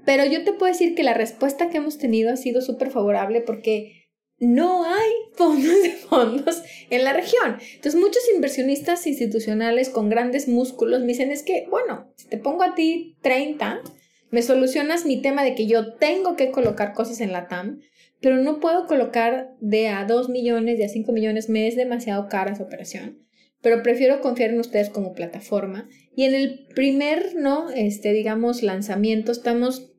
[0.07, 3.43] pero yo te puedo decir que la respuesta que hemos tenido ha sido súper favorable
[3.43, 3.98] porque
[4.41, 7.59] no hay fondos de fondos en la región.
[7.75, 12.63] Entonces muchos inversionistas institucionales con grandes músculos me dicen es que, bueno, si te pongo
[12.63, 13.83] a ti 30,
[14.31, 17.81] me solucionas mi tema de que yo tengo que colocar cosas en la TAM,
[18.21, 22.29] pero no puedo colocar de a 2 millones, de a 5 millones, me es demasiado
[22.29, 23.25] cara esa operación.
[23.61, 25.89] Pero prefiero confiar en ustedes como plataforma.
[26.15, 27.71] Y en el primer, ¿no?
[27.71, 29.93] Este, digamos, lanzamiento, estamos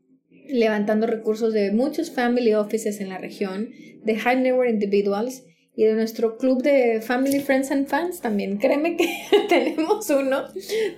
[0.50, 3.70] levantando recursos de muchos family offices en la región,
[4.04, 5.44] de high net individuals
[5.80, 8.58] y de nuestro club de Family Friends and Fans también.
[8.58, 9.08] Créeme que
[9.48, 10.44] tenemos uno,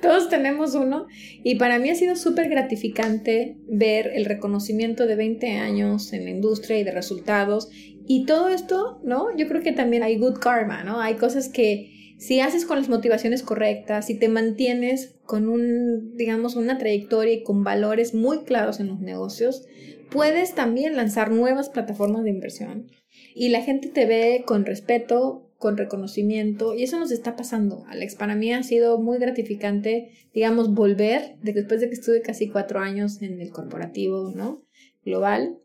[0.01, 1.05] todos tenemos uno.
[1.43, 6.31] Y para mí ha sido súper gratificante ver el reconocimiento de 20 años en la
[6.31, 7.69] industria y de resultados.
[8.07, 9.27] Y todo esto, ¿no?
[9.37, 10.99] Yo creo que también hay good karma, ¿no?
[10.99, 11.90] Hay cosas que
[12.21, 17.41] si haces con las motivaciones correctas, si te mantienes con un, digamos, una trayectoria y
[17.41, 19.65] con valores muy claros en los negocios,
[20.11, 22.91] puedes también lanzar nuevas plataformas de inversión
[23.33, 27.85] y la gente te ve con respeto, con reconocimiento y eso nos está pasando.
[27.87, 32.81] Alex, para mí ha sido muy gratificante, digamos, volver después de que estuve casi cuatro
[32.81, 34.63] años en el corporativo, ¿no?
[35.03, 35.57] Global,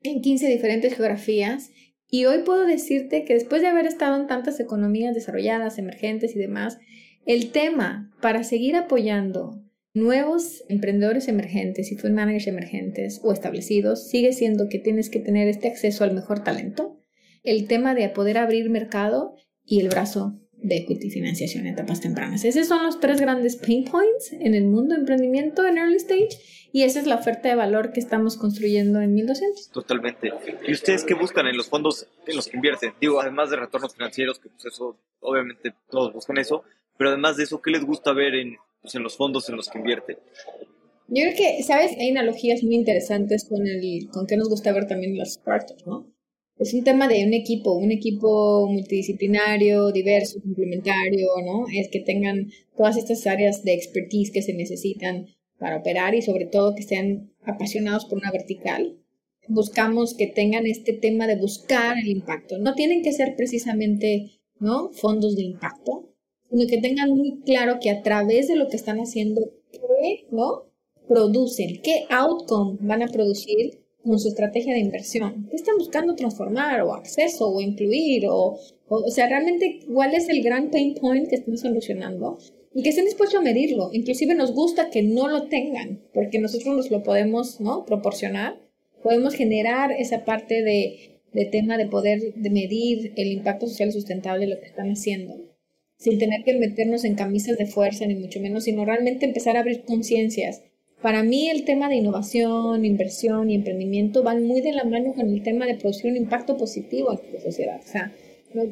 [0.00, 1.70] en 15 diferentes geografías
[2.14, 6.38] y hoy puedo decirte que después de haber estado en tantas economías desarrolladas, emergentes y
[6.38, 6.76] demás,
[7.24, 9.62] el tema para seguir apoyando
[9.94, 15.48] nuevos emprendedores emergentes y fund managers emergentes o establecidos sigue siendo que tienes que tener
[15.48, 17.00] este acceso al mejor talento,
[17.44, 19.34] el tema de poder abrir mercado
[19.64, 22.44] y el brazo de equity financiación en etapas tempranas.
[22.44, 26.38] Esos son los tres grandes pain points en el mundo de emprendimiento en early stage
[26.72, 29.70] y esa es la oferta de valor que estamos construyendo en 1200.
[29.70, 30.32] Totalmente.
[30.66, 32.94] ¿Y ustedes qué buscan en los fondos en los que invierten?
[33.00, 36.64] Digo, además de retornos financieros, que pues eso, obviamente todos buscan eso,
[36.96, 39.68] pero además de eso, ¿qué les gusta ver en, pues, en los fondos en los
[39.68, 40.16] que invierten?
[41.08, 41.92] Yo creo que, ¿sabes?
[41.98, 46.11] Hay analogías muy interesantes con el, con qué nos gusta ver también las startups, ¿no?
[46.62, 51.66] Es un tema de un equipo, un equipo multidisciplinario, diverso, complementario, ¿no?
[51.74, 55.26] Es que tengan todas estas áreas de expertise que se necesitan
[55.58, 58.96] para operar y sobre todo que sean apasionados por una vertical.
[59.48, 62.58] buscamos que tengan este tema de buscar el impacto.
[62.58, 64.90] No tienen que ser precisamente, ¿no?
[64.92, 66.14] Fondos de impacto,
[66.48, 69.40] sino que tengan muy claro que a través de lo que están haciendo,
[70.30, 70.66] ¿no?
[71.08, 75.46] Producen, qué outcome van a producir con su estrategia de inversión.
[75.50, 78.26] ¿Qué están buscando transformar o acceso o incluir?
[78.28, 82.38] O, o, sea, realmente, ¿cuál es el gran pain point que están solucionando?
[82.74, 83.90] Y que estén dispuestos a medirlo.
[83.92, 87.84] Inclusive nos gusta que no lo tengan, porque nosotros nos lo podemos ¿no?
[87.84, 88.58] proporcionar.
[89.02, 94.46] Podemos generar esa parte de, de tema de poder de medir el impacto social sustentable
[94.46, 95.34] de lo que están haciendo,
[95.98, 99.60] sin tener que meternos en camisas de fuerza, ni mucho menos, sino realmente empezar a
[99.60, 100.62] abrir conciencias
[101.02, 105.28] para mí el tema de innovación, inversión y emprendimiento van muy de la mano con
[105.28, 107.80] el tema de producir un impacto positivo en la sociedad.
[107.84, 108.12] O sea,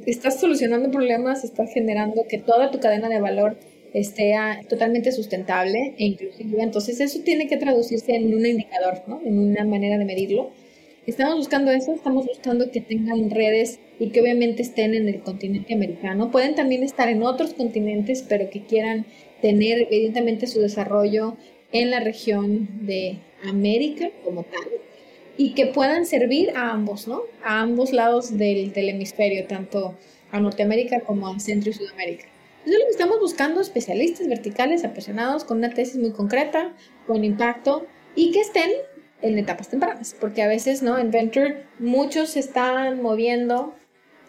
[0.07, 3.57] estás solucionando problemas, estás generando que toda tu cadena de valor
[3.93, 4.35] esté
[4.69, 6.63] totalmente sustentable e inclusive.
[6.63, 9.21] Entonces eso tiene que traducirse en un indicador, ¿no?
[9.25, 10.51] en una manera de medirlo.
[11.07, 15.75] Estamos buscando eso, estamos buscando que tengan redes y que obviamente estén en el continente
[15.75, 16.31] americano.
[16.31, 19.07] Pueden también estar en otros continentes, pero que quieran
[19.41, 21.37] tener evidentemente su desarrollo
[21.73, 23.19] en la región de
[23.49, 24.69] América como tal
[25.37, 27.23] y que puedan servir a ambos, ¿no?
[27.43, 29.97] A ambos lados del, hemisferio, tanto
[30.31, 32.27] a Norteamérica como a Centro y Sudamérica.
[32.65, 36.75] Eso es lo que estamos buscando, especialistas verticales apasionados con una tesis muy concreta,
[37.07, 38.71] con impacto y que estén
[39.23, 40.99] en etapas tempranas, porque a veces, ¿no?
[40.99, 43.75] En Venture muchos se están moviendo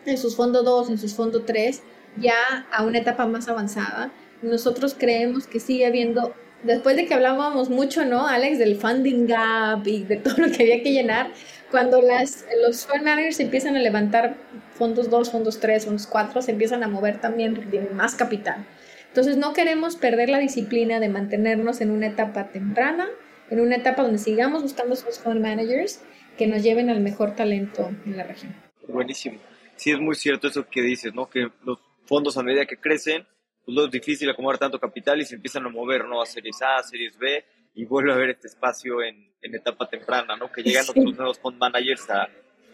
[0.05, 1.81] en sus fondos 2, en sus fondos 3,
[2.17, 4.13] ya a una etapa más avanzada.
[4.41, 6.33] Nosotros creemos que sigue habiendo
[6.63, 10.63] después de que hablábamos mucho, ¿no, Alex, del funding gap y de todo lo que
[10.63, 11.31] había que llenar,
[11.69, 14.35] cuando las, los fund managers empiezan a levantar
[14.73, 18.65] fondos 2, fondos 3, fondos 4, se empiezan a mover también más capital.
[19.07, 23.07] Entonces no queremos perder la disciplina de mantenernos en una etapa temprana,
[23.49, 26.01] en una etapa donde sigamos buscando esos fund managers
[26.37, 28.55] que nos lleven al mejor talento en la región.
[28.87, 29.37] Buenísimo.
[29.75, 31.29] Sí, es muy cierto eso que dices, ¿no?
[31.29, 33.25] Que los fondos a medida que crecen
[33.65, 36.21] pues lo es difícil acomodar tanto capital y se empiezan a mover, ¿no?
[36.21, 37.43] A series A, a series B
[37.73, 40.51] y vuelve a haber este espacio en, en etapa temprana, ¿no?
[40.51, 42.27] Que llegan otros nuevos fund managers a,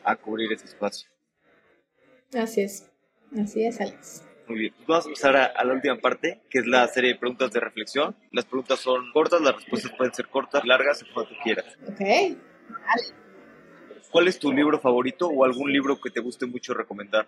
[0.03, 1.09] a, cubrir ese espacio.
[2.33, 2.89] Así es,
[3.39, 4.23] así es, Alex.
[4.47, 7.19] Muy bien, pues vamos a pasar a, la última parte, que es la serie de
[7.19, 8.15] preguntas de reflexión.
[8.31, 11.65] Las preguntas son cortas, las respuestas pueden ser cortas, largas, como tú quieras.
[11.85, 13.27] Ok, vale.
[14.09, 17.27] ¿Cuál es tu libro favorito o algún libro que te guste mucho recomendar?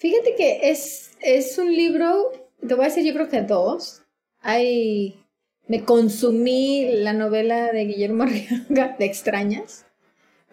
[0.00, 2.32] Fíjate que es, es un libro,
[2.66, 4.02] te voy a decir yo creo que dos.
[4.40, 5.22] Hay,
[5.68, 9.84] me consumí la novela de Guillermo Arriaga de Extrañas,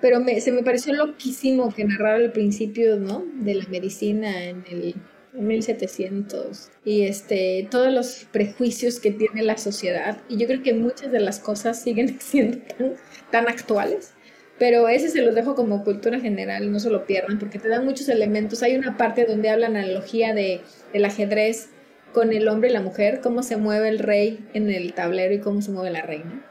[0.02, 3.24] pero se me pareció loquísimo que narrara el principio, ¿no?
[3.36, 4.96] De la medicina en el
[5.32, 10.22] 1700 y este, todos los prejuicios que tiene la sociedad.
[10.28, 12.60] Y yo creo que muchas de las cosas siguen siendo
[13.32, 14.14] tan actuales.
[14.60, 17.86] Pero ese se los dejo como cultura general, no se lo pierdan, porque te dan
[17.86, 18.64] muchos elementos.
[18.64, 20.62] Hay una parte donde habla analogía de,
[20.94, 21.70] del ajedrez
[22.12, 25.40] con el hombre y la mujer, cómo se mueve el rey en el tablero y
[25.40, 26.44] cómo se mueve la reina.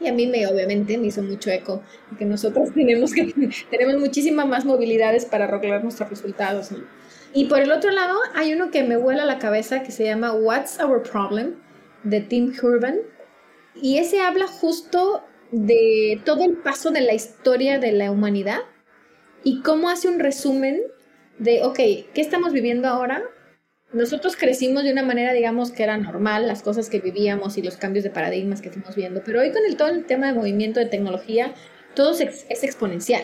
[0.00, 1.82] Y a mí me, obviamente, me hizo mucho eco,
[2.18, 3.34] que nosotros tenemos, que,
[3.70, 6.70] tenemos muchísimas más movilidades para arreglar nuestros resultados.
[7.32, 10.32] Y por el otro lado, hay uno que me vuela la cabeza que se llama
[10.32, 11.54] What's Our Problem,
[12.04, 12.98] de Tim Urban.
[13.74, 18.60] Y ese habla justo de todo el paso de la historia de la humanidad
[19.44, 20.82] y cómo hace un resumen
[21.38, 23.22] de, ok, ¿qué estamos viviendo ahora?
[23.92, 27.76] Nosotros crecimos de una manera, digamos, que era normal, las cosas que vivíamos y los
[27.76, 30.80] cambios de paradigmas que fuimos viendo, pero hoy con el, todo el tema de movimiento
[30.80, 31.54] de tecnología,
[31.94, 33.22] todo es, es exponencial,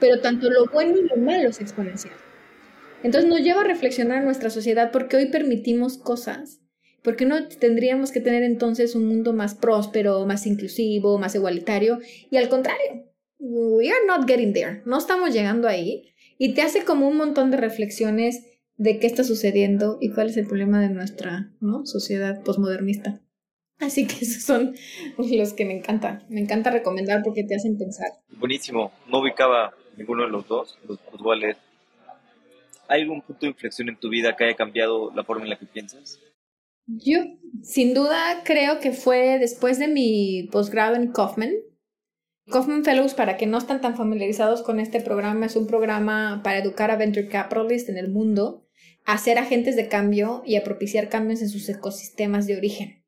[0.00, 2.14] pero tanto lo bueno y lo malo es exponencial.
[3.04, 6.61] Entonces nos lleva a reflexionar nuestra sociedad porque hoy permitimos cosas
[7.02, 11.98] ¿Por qué no tendríamos que tener entonces un mundo más próspero, más inclusivo, más igualitario?
[12.30, 16.14] Y al contrario, we are not getting there, no estamos llegando ahí.
[16.38, 18.46] Y te hace como un montón de reflexiones
[18.76, 21.86] de qué está sucediendo y cuál es el problema de nuestra ¿no?
[21.86, 23.20] sociedad posmodernista.
[23.78, 24.74] Así que esos son
[25.18, 26.22] los que me encanta.
[26.28, 28.08] Me encanta recomendar porque te hacen pensar.
[28.30, 28.92] Buenísimo.
[29.08, 31.56] No ubicaba ninguno de los dos, los cuales.
[32.88, 35.58] ¿Hay algún punto de inflexión en tu vida que haya cambiado la forma en la
[35.58, 36.20] que piensas?
[36.86, 37.18] Yo,
[37.62, 41.52] sin duda, creo que fue después de mi posgrado en Kaufman.
[42.46, 46.58] Kaufman Fellows, para que no están tan familiarizados con este programa, es un programa para
[46.58, 48.66] educar a venture capitalists en el mundo
[49.04, 53.01] a ser agentes de cambio y a propiciar cambios en sus ecosistemas de origen.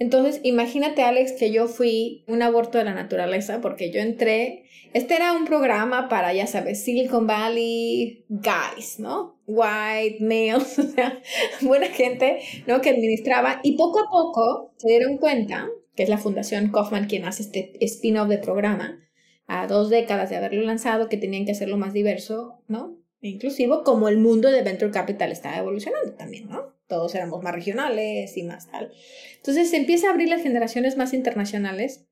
[0.00, 5.14] Entonces, imagínate, Alex, que yo fui un aborto de la naturaleza porque yo entré, este
[5.14, 9.38] era un programa para, ya sabes, Silicon Valley guys, ¿no?
[9.46, 11.20] White males, o sea,
[11.60, 12.80] buena gente, ¿no?
[12.80, 17.26] Que administraba y poco a poco se dieron cuenta, que es la Fundación Kaufman quien
[17.26, 19.06] hace este spin-off de programa,
[19.46, 22.96] a dos décadas de haberlo lanzado, que tenían que hacerlo más diverso, ¿no?
[23.20, 26.79] E inclusivo, como el mundo de Venture Capital está evolucionando también, ¿no?
[26.90, 28.92] Todos éramos más regionales y más tal.
[29.36, 32.04] Entonces se empieza a abrir las generaciones más internacionales.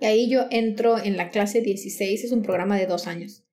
[0.00, 3.44] Y ahí yo entro en la clase 16, es un programa de dos años.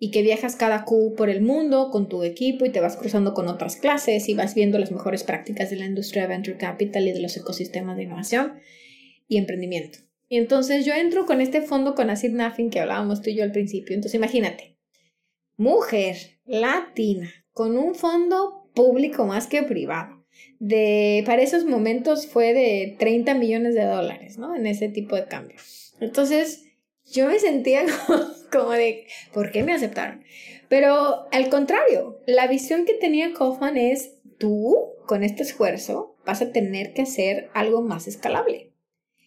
[0.00, 3.32] Y que viajas cada Q por el mundo con tu equipo y te vas cruzando
[3.32, 7.06] con otras clases y vas viendo las mejores prácticas de la industria de Venture Capital
[7.06, 8.54] y de los ecosistemas de innovación
[9.28, 10.00] y emprendimiento.
[10.28, 13.44] Y entonces yo entro con este fondo con Acid Nothing que hablábamos tú y yo
[13.44, 13.94] al principio.
[13.94, 14.76] Entonces imagínate,
[15.56, 20.24] mujer latina con un fondo público más que privado.
[20.58, 24.54] De, para esos momentos fue de 30 millones de dólares, ¿no?
[24.54, 25.56] En ese tipo de cambio.
[26.00, 26.64] Entonces,
[27.04, 27.84] yo me sentía
[28.52, 30.24] como, de, ¿por qué me aceptaron?
[30.68, 36.52] Pero al contrario, la visión que tenía Kaufman es, tú, con este esfuerzo, vas a
[36.52, 38.72] tener que hacer algo más escalable.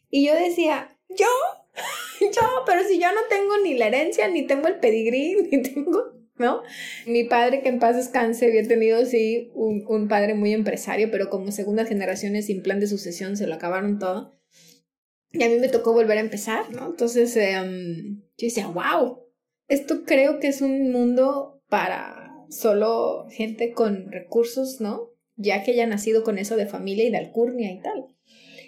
[0.09, 1.27] Y yo decía, ¿yo?
[2.21, 6.14] yo, pero si yo no tengo ni la herencia, ni tengo el pedigrí, ni tengo,
[6.37, 6.61] ¿no?
[7.05, 11.29] Mi padre, que en paz descanse, había tenido, sí, un, un padre muy empresario, pero
[11.29, 14.35] como segundas generaciones sin plan de sucesión se lo acabaron todo.
[15.31, 16.87] Y a mí me tocó volver a empezar, ¿no?
[16.87, 19.19] Entonces, em, yo decía, wow,
[19.67, 25.11] esto creo que es un mundo para solo gente con recursos, ¿no?
[25.35, 28.05] Ya que haya nacido con eso de familia y de alcurnia y tal.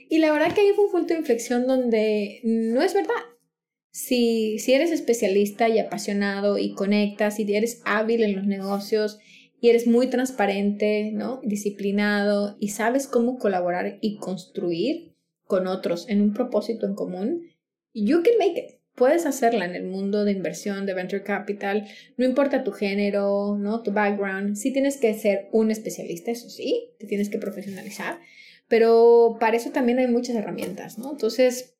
[0.10, 3.16] Y la verdad que ahí un punto de inflexión donde no es verdad.
[3.98, 9.18] Si, si eres especialista y apasionado y conectas y eres hábil en los negocios
[9.60, 11.42] y eres muy transparente, ¿no?
[11.44, 17.42] Disciplinado y sabes cómo colaborar y construir con otros en un propósito en común,
[17.92, 18.80] you can make it.
[18.94, 21.88] Puedes hacerla en el mundo de inversión, de venture capital,
[22.18, 23.82] no importa tu género, ¿no?
[23.82, 28.20] Tu background, sí tienes que ser un especialista, eso sí, te tienes que profesionalizar,
[28.68, 31.14] pero para eso también hay muchas herramientas, ¿no?
[31.14, 31.77] Entonces,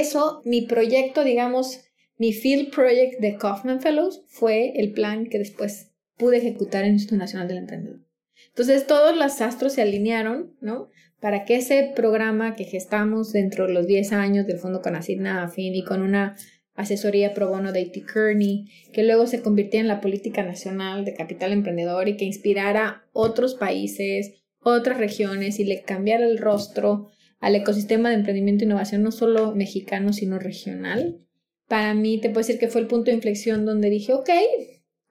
[0.00, 1.80] eso, mi proyecto, digamos,
[2.16, 6.94] mi field project de Kaufman Fellows fue el plan que después pude ejecutar en el
[6.94, 8.00] Instituto Nacional del Emprendedor.
[8.48, 10.88] Entonces, todos los astros se alinearon, ¿no?
[11.20, 15.74] Para que ese programa que gestamos dentro de los 10 años del Fondo Conacidna Afin
[15.74, 16.36] y con una
[16.74, 18.04] asesoría pro bono de A.T.
[18.12, 23.04] Kearney, que luego se convirtiera en la política nacional de capital emprendedor y que inspirara
[23.12, 27.10] otros países, otras regiones y le cambiara el rostro
[27.44, 31.20] al ecosistema de emprendimiento e innovación, no solo mexicano, sino regional.
[31.68, 34.30] Para mí, te puedo decir que fue el punto de inflexión donde dije, ok,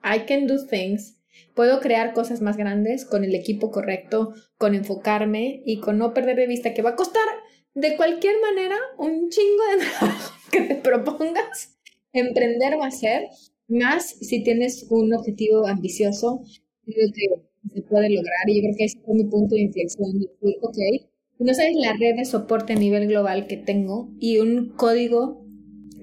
[0.04, 1.22] I can do things.
[1.54, 6.38] Puedo crear cosas más grandes con el equipo correcto, con enfocarme y con no perder
[6.38, 7.28] de vista que va a costar
[7.76, 11.78] de cualquier manera un chingo de trabajo que te propongas.
[12.14, 13.28] Emprender va a ser
[13.68, 16.44] más si tienes un objetivo ambicioso
[16.86, 18.48] se puede lograr.
[18.48, 20.10] Y yo creo que ese fue mi punto de inflexión.
[20.62, 20.78] Ok,
[21.44, 25.46] no sabes la red de soporte a nivel global que tengo y un código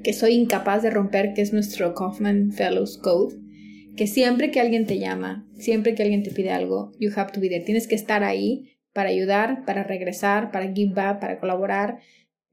[0.03, 3.37] que soy incapaz de romper, que es nuestro Kaufman Fellows Code,
[3.97, 7.41] que siempre que alguien te llama, siempre que alguien te pide algo, you have to
[7.41, 7.65] be there.
[7.65, 11.99] Tienes que estar ahí para ayudar, para regresar, para give back, para colaborar.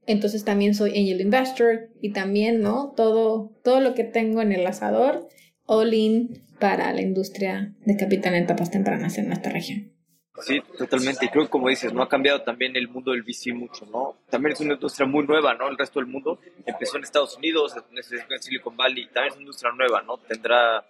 [0.06, 2.92] Entonces también soy angel investor y también, ¿no?
[2.96, 5.28] Todo, todo lo que tengo en el asador,
[5.64, 9.97] all in para la industria de capital en etapas tempranas en nuestra región.
[10.40, 11.26] Sí, totalmente.
[11.26, 14.16] Y creo que como dices, no ha cambiado también el mundo del VC mucho, ¿no?
[14.30, 15.68] También es una industria muy nueva, ¿no?
[15.68, 19.72] El resto del mundo empezó en Estados Unidos, en Silicon Valley, también es una industria
[19.72, 20.18] nueva, ¿no?
[20.18, 20.84] Tendrá,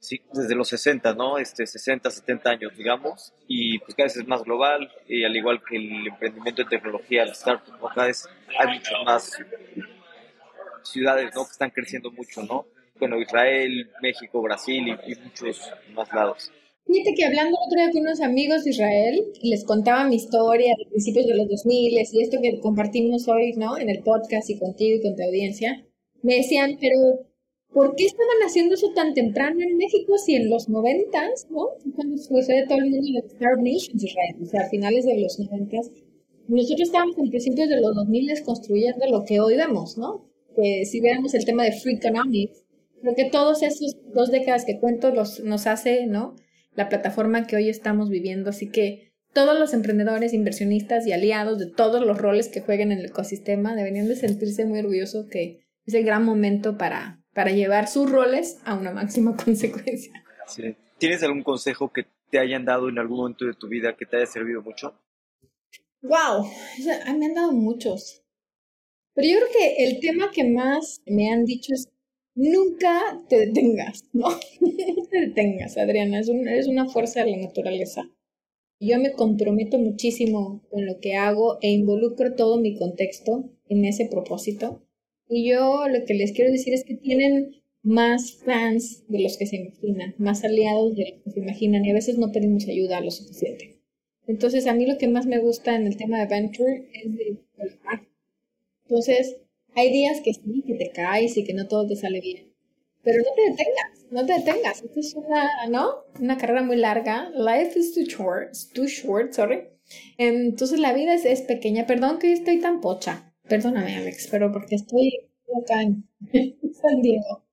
[0.00, 1.38] sí, desde los 60, ¿no?
[1.38, 5.62] Este, 60, 70 años, digamos, y pues cada vez es más global, y al igual
[5.62, 9.38] que el emprendimiento de tecnología, el startup, cada vez hay muchas más
[10.82, 11.44] ciudades, ¿no?
[11.44, 12.66] Que están creciendo mucho, ¿no?
[12.98, 16.52] bueno, Israel, México, Brasil y, muchos más lados.
[16.86, 20.86] Fíjate que hablando otro día con unos amigos de Israel, les contaba mi historia de
[20.90, 23.78] principios de los 2000 y esto que compartimos hoy, ¿no?
[23.78, 25.84] En el podcast y contigo y con tu audiencia,
[26.22, 26.98] me decían, pero
[27.72, 31.20] ¿por qué estaban haciendo eso tan temprano en México si en los 90,
[31.50, 31.68] ¿no?
[31.96, 35.38] Cuando sucede todo el mundo de Startup Nations Israel, o sea, a finales de los
[35.38, 35.76] 90,
[36.48, 40.30] nosotros estábamos en principios de los 2000 construyendo lo que hoy vemos, ¿no?
[40.54, 42.64] Que si veamos el tema de Free Economics,
[43.04, 46.36] Creo que todos esos dos décadas que cuento los, nos hace, ¿no?
[46.74, 48.50] La plataforma que hoy estamos viviendo.
[48.50, 52.98] Así que todos los emprendedores, inversionistas y aliados de todos los roles que jueguen en
[52.98, 57.88] el ecosistema deberían de sentirse muy orgullosos que es el gran momento para, para llevar
[57.88, 60.12] sus roles a una máxima consecuencia.
[60.98, 64.16] ¿Tienes algún consejo que te hayan dado en algún momento de tu vida que te
[64.16, 64.94] haya servido mucho?
[66.02, 66.46] Wow,
[67.18, 68.22] me han dado muchos.
[69.14, 71.88] Pero yo creo que el tema que más me han dicho es
[72.34, 74.28] nunca te detengas, ¿no?
[74.60, 78.08] no te detengas, Adriana, eres una fuerza de la naturaleza.
[78.80, 84.06] Yo me comprometo muchísimo con lo que hago e involucro todo mi contexto en ese
[84.06, 84.82] propósito.
[85.28, 89.46] Y yo lo que les quiero decir es que tienen más fans de los que
[89.46, 93.00] se imaginan, más aliados de los que se imaginan y a veces no pedimos ayuda
[93.00, 93.78] lo suficiente.
[94.26, 97.38] Entonces, a mí lo que más me gusta en el tema de Venture es de
[98.84, 99.36] Entonces,
[99.74, 102.52] hay días que sí, que te caes y que no todo te sale bien.
[103.02, 104.82] Pero no te detengas, no te detengas.
[104.82, 106.04] Esta es una, ¿no?
[106.20, 107.30] Una carrera muy larga.
[107.34, 109.68] Life is too short, too short, sorry.
[110.16, 111.86] Entonces la vida es, es pequeña.
[111.86, 113.34] Perdón que estoy tan pocha.
[113.46, 115.12] Perdóname, Alex, pero porque estoy
[115.62, 116.08] acá en
[116.72, 117.44] San Diego.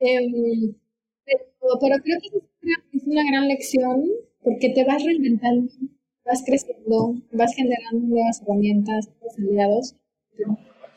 [0.00, 0.74] Em,
[1.24, 2.36] pero, creo que
[2.96, 4.10] es una, gran lección
[4.42, 5.72] porque te vas reinventando,
[6.24, 9.94] vas creciendo, vas generando nuevas herramientas, nuevos aliados.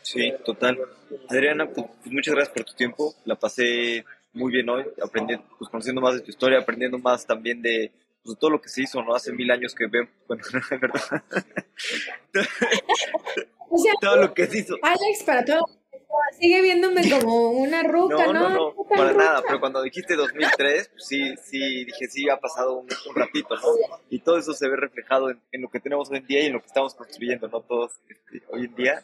[0.07, 0.79] Sí, total.
[1.27, 3.13] Adriana, pues, pues, muchas gracias por tu tiempo.
[3.25, 7.61] La pasé muy bien hoy, aprendiendo, pues conociendo más de tu historia, aprendiendo más también
[7.61, 7.91] de
[8.23, 9.13] pues, todo lo que se hizo, ¿no?
[9.13, 11.23] Hace mil años que veo, bueno, es verdad.
[13.69, 14.75] o sea, todo lo que se hizo.
[14.81, 15.65] Alex, para todo,
[16.39, 18.33] sigue viéndome como una ruca, ¿no?
[18.33, 22.39] No, no, no, para nada, pero cuando dijiste 2003, pues sí, sí, dije, sí, ha
[22.39, 23.67] pasado un, ratito, ¿no?
[24.09, 26.45] Y todo eso se ve reflejado en, en, lo que tenemos hoy en día y
[26.45, 27.59] en lo que estamos construyendo, ¿no?
[27.59, 29.03] Todos este, hoy en día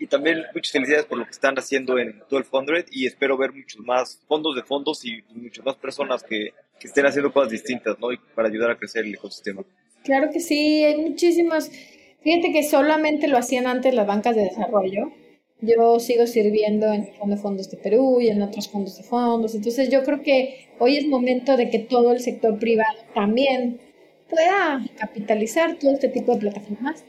[0.00, 3.36] y también muchas felicidades por lo que están haciendo en todo el Fundred y espero
[3.36, 7.50] ver muchos más fondos de fondos y muchas más personas que, que estén haciendo cosas
[7.50, 8.10] distintas, ¿no?
[8.10, 9.62] Y para ayudar a crecer el ecosistema.
[10.02, 11.70] Claro que sí, hay muchísimas.
[12.22, 15.12] Fíjate que solamente lo hacían antes las bancas de desarrollo.
[15.60, 19.02] Yo sigo sirviendo en el Fondo de Fondos de Perú y en otros fondos de
[19.02, 19.54] fondos.
[19.54, 23.78] Entonces yo creo que hoy es momento de que todo el sector privado también
[24.30, 27.04] pueda capitalizar todo este tipo de plataformas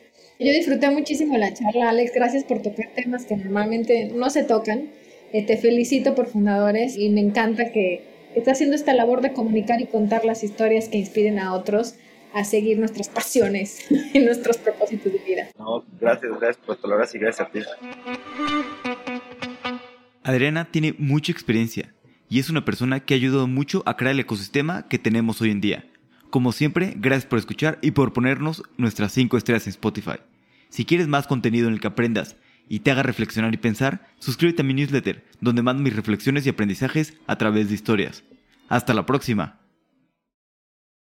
[0.45, 2.13] yo disfruté muchísimo la charla, Alex.
[2.13, 4.89] Gracias por tocar temas que normalmente no se tocan.
[5.33, 8.03] Eh, te felicito por fundadores y me encanta que
[8.35, 11.95] estás haciendo esta labor de comunicar y contar las historias que inspiren a otros
[12.33, 15.47] a seguir nuestras pasiones y nuestros propósitos de vida.
[15.57, 17.59] No, gracias, gracias por tu y gracias a ti.
[20.23, 21.93] Adriana tiene mucha experiencia
[22.29, 25.51] y es una persona que ha ayudado mucho a crear el ecosistema que tenemos hoy
[25.51, 25.85] en día.
[26.29, 30.19] Como siempre, gracias por escuchar y por ponernos nuestras 5 estrellas en Spotify.
[30.71, 32.37] Si quieres más contenido en el que aprendas
[32.69, 36.49] y te haga reflexionar y pensar, suscríbete a mi newsletter, donde mando mis reflexiones y
[36.49, 38.23] aprendizajes a través de historias.
[38.69, 39.60] Hasta la próxima.